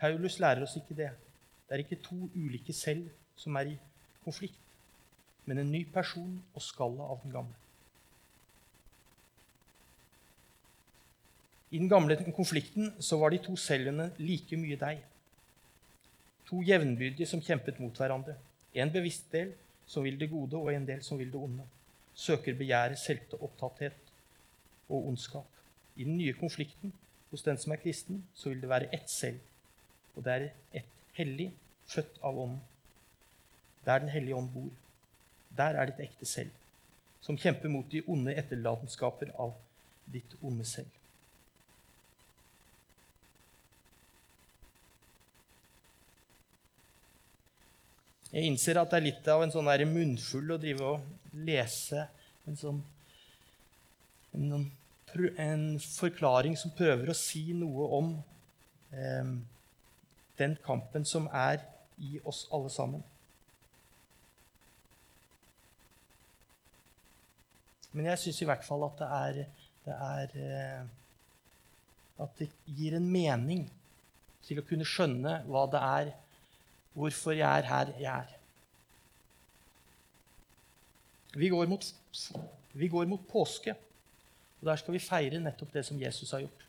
Paulus 0.00 0.38
lærer 0.40 0.64
oss 0.64 0.76
ikke 0.80 0.96
det. 0.98 1.10
Det 1.68 1.76
er 1.76 1.84
ikke 1.84 2.00
to 2.04 2.28
ulike 2.34 2.72
selv 2.76 3.08
som 3.36 3.56
er 3.60 3.74
i 3.74 3.76
konflikt, 4.24 4.58
men 5.44 5.60
en 5.60 5.72
ny 5.72 5.84
person 5.92 6.32
og 6.54 6.64
skallet 6.64 7.04
av 7.04 7.20
den 7.22 7.32
gamle. 7.32 7.63
I 11.70 11.78
den 11.78 11.88
gamle 11.88 12.16
konflikten 12.36 12.92
så 13.00 13.18
var 13.18 13.30
de 13.30 13.38
to 13.42 13.56
cellene 13.56 14.10
like 14.18 14.56
mye 14.56 14.76
deg. 14.78 15.00
To 16.48 16.60
jevnbyrdige 16.62 17.26
som 17.26 17.42
kjempet 17.42 17.80
mot 17.80 17.96
hverandre. 17.96 18.36
En 18.74 18.92
bevisst 18.92 19.30
del 19.32 19.54
som 19.86 20.04
vil 20.04 20.18
det 20.20 20.30
gode, 20.30 20.56
og 20.56 20.72
en 20.72 20.86
del 20.86 21.02
som 21.02 21.18
vil 21.18 21.32
det 21.32 21.40
onde. 21.40 21.64
Søker 22.14 22.54
begjæret, 22.54 22.98
selvopptatthet 22.98 24.12
og 24.88 25.08
ondskap. 25.08 25.48
I 25.96 26.04
den 26.04 26.16
nye 26.18 26.32
konflikten 26.32 26.92
hos 27.30 27.42
den 27.42 27.58
som 27.58 27.72
er 27.72 27.82
kristen, 27.82 28.24
så 28.34 28.48
vil 28.48 28.60
det 28.62 28.68
være 28.68 28.92
ett 28.94 29.10
selv. 29.10 29.40
Og 30.14 30.24
det 30.24 30.32
er 30.32 30.48
ett 30.80 30.90
hellig, 31.18 31.52
født 31.86 32.20
av 32.22 32.38
Ånden. 32.38 32.60
Der 33.84 33.98
Den 33.98 34.08
hellige 34.08 34.34
ånd 34.34 34.50
bor. 34.54 34.70
Der 35.56 35.76
er 35.80 35.86
ditt 35.86 36.00
ekte 36.00 36.26
selv, 36.26 36.50
som 37.20 37.38
kjemper 37.38 37.68
mot 37.68 37.90
de 37.92 38.02
onde 38.06 38.34
etterlatenskaper 38.34 39.30
av 39.38 39.54
ditt 40.12 40.36
onde 40.42 40.64
selv. 40.64 40.90
Jeg 48.34 48.50
innser 48.50 48.80
at 48.80 48.90
det 48.90 48.98
er 48.98 49.06
litt 49.06 49.28
av 49.30 49.44
en 49.44 49.52
sånn 49.54 49.68
munnfull 49.92 50.56
å 50.56 50.58
drive 50.58 50.86
og 50.96 51.34
lese 51.46 52.08
en 52.48 52.56
sånn 52.58 52.80
en, 54.34 54.64
en, 55.38 55.62
forklaring 55.78 56.56
som 56.58 56.72
prøver 56.74 57.12
å 57.12 57.14
si 57.14 57.52
noe 57.54 57.86
om 57.94 58.08
eh, 58.90 59.30
den 60.40 60.56
kampen 60.64 61.06
som 61.06 61.28
er 61.30 61.62
i 62.02 62.18
oss 62.26 62.48
alle 62.50 62.72
sammen. 62.74 63.04
Men 67.94 68.10
jeg 68.10 68.24
syns 68.24 68.42
i 68.42 68.50
hvert 68.50 68.66
fall 68.66 68.82
at 68.88 68.98
det 68.98 69.12
er, 69.20 69.40
det 69.86 70.00
er 70.08 70.36
eh, 70.42 70.84
At 72.24 72.34
det 72.38 72.46
gir 72.78 72.94
en 72.98 73.06
mening 73.10 73.64
til 74.46 74.58
å 74.58 74.66
kunne 74.66 74.86
skjønne 74.86 75.40
hva 75.46 75.64
det 75.70 75.80
er 75.82 76.10
hvorfor 76.94 77.34
jeg 77.36 77.58
er 77.58 77.68
her 77.68 77.92
jeg 77.98 78.14
er. 78.14 78.40
Vi 81.34 81.50
går 81.50 81.66
mot, 81.66 81.86
vi 82.72 82.88
går 82.88 83.08
mot 83.10 83.22
påske, 83.28 83.74
og 84.60 84.68
der 84.68 84.78
skal 84.78 84.94
vi 84.94 85.02
feire 85.02 85.40
nettopp 85.42 85.72
det 85.74 85.82
som 85.86 85.98
Jesus 86.00 86.30
har 86.30 86.44
gjort. 86.44 86.66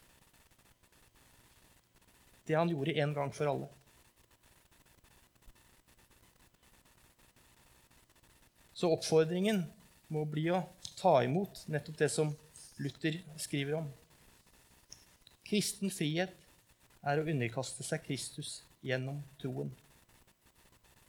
Det 2.48 2.58
han 2.58 2.70
gjorde 2.70 2.98
en 3.02 3.14
gang 3.14 3.34
for 3.34 3.50
alle. 3.50 3.70
Så 8.76 8.90
oppfordringen 8.92 9.64
må 10.12 10.26
bli 10.30 10.50
å 10.54 10.66
ta 10.98 11.20
imot 11.24 11.64
nettopp 11.72 12.02
det 12.02 12.10
som 12.12 12.34
Luther 12.82 13.22
skriver 13.40 13.80
om. 13.80 13.88
Kristen 15.46 15.94
frihet 15.94 16.34
er 17.06 17.22
å 17.22 17.26
underkaste 17.30 17.86
seg 17.86 18.04
Kristus 18.04 18.60
gjennom 18.86 19.22
troen. 19.42 19.72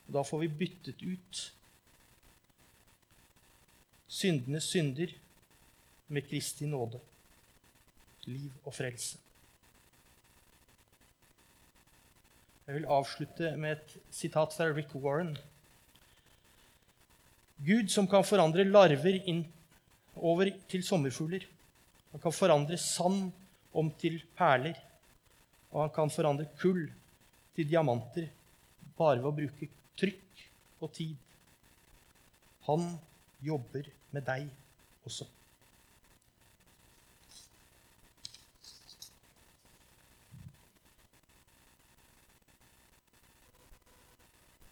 Og 0.07 0.15
da 0.15 0.23
får 0.27 0.45
vi 0.45 0.55
byttet 0.63 1.03
ut 1.03 1.43
syndenes 4.07 4.69
synder 4.71 5.13
med 6.09 6.27
Kristi 6.29 6.69
nåde, 6.71 7.01
liv 8.31 8.53
og 8.65 8.75
frelse. 8.75 9.19
Jeg 12.67 12.75
vil 12.81 12.89
avslutte 12.91 13.53
med 13.57 13.77
et 13.77 13.93
sitat 14.11 14.55
fra 14.55 14.67
Rick 14.75 14.95
Warren. 14.95 15.37
Gud 17.67 17.91
som 17.91 18.09
kan 18.11 18.27
forandre 18.27 18.67
larver 18.67 19.21
inn 19.31 19.45
over 20.17 20.51
til 20.71 20.83
sommerfugler. 20.83 21.47
Han 22.11 22.23
kan 22.23 22.35
forandre 22.35 22.79
sand 22.81 23.31
om 23.77 23.91
til 24.01 24.19
perler. 24.39 24.75
Og 25.71 25.85
han 25.85 25.95
kan 25.95 26.11
forandre 26.11 26.49
kull 26.59 26.89
til 27.55 27.71
diamanter 27.71 28.27
bare 28.99 29.21
ved 29.21 29.31
å 29.31 29.37
bruke 29.37 29.71
trykk 29.97 30.45
og 30.81 30.93
tid. 30.97 31.15
Han 32.67 32.87
jobber 33.47 33.89
med 34.13 34.27
deg 34.27 34.49
også. 35.07 35.29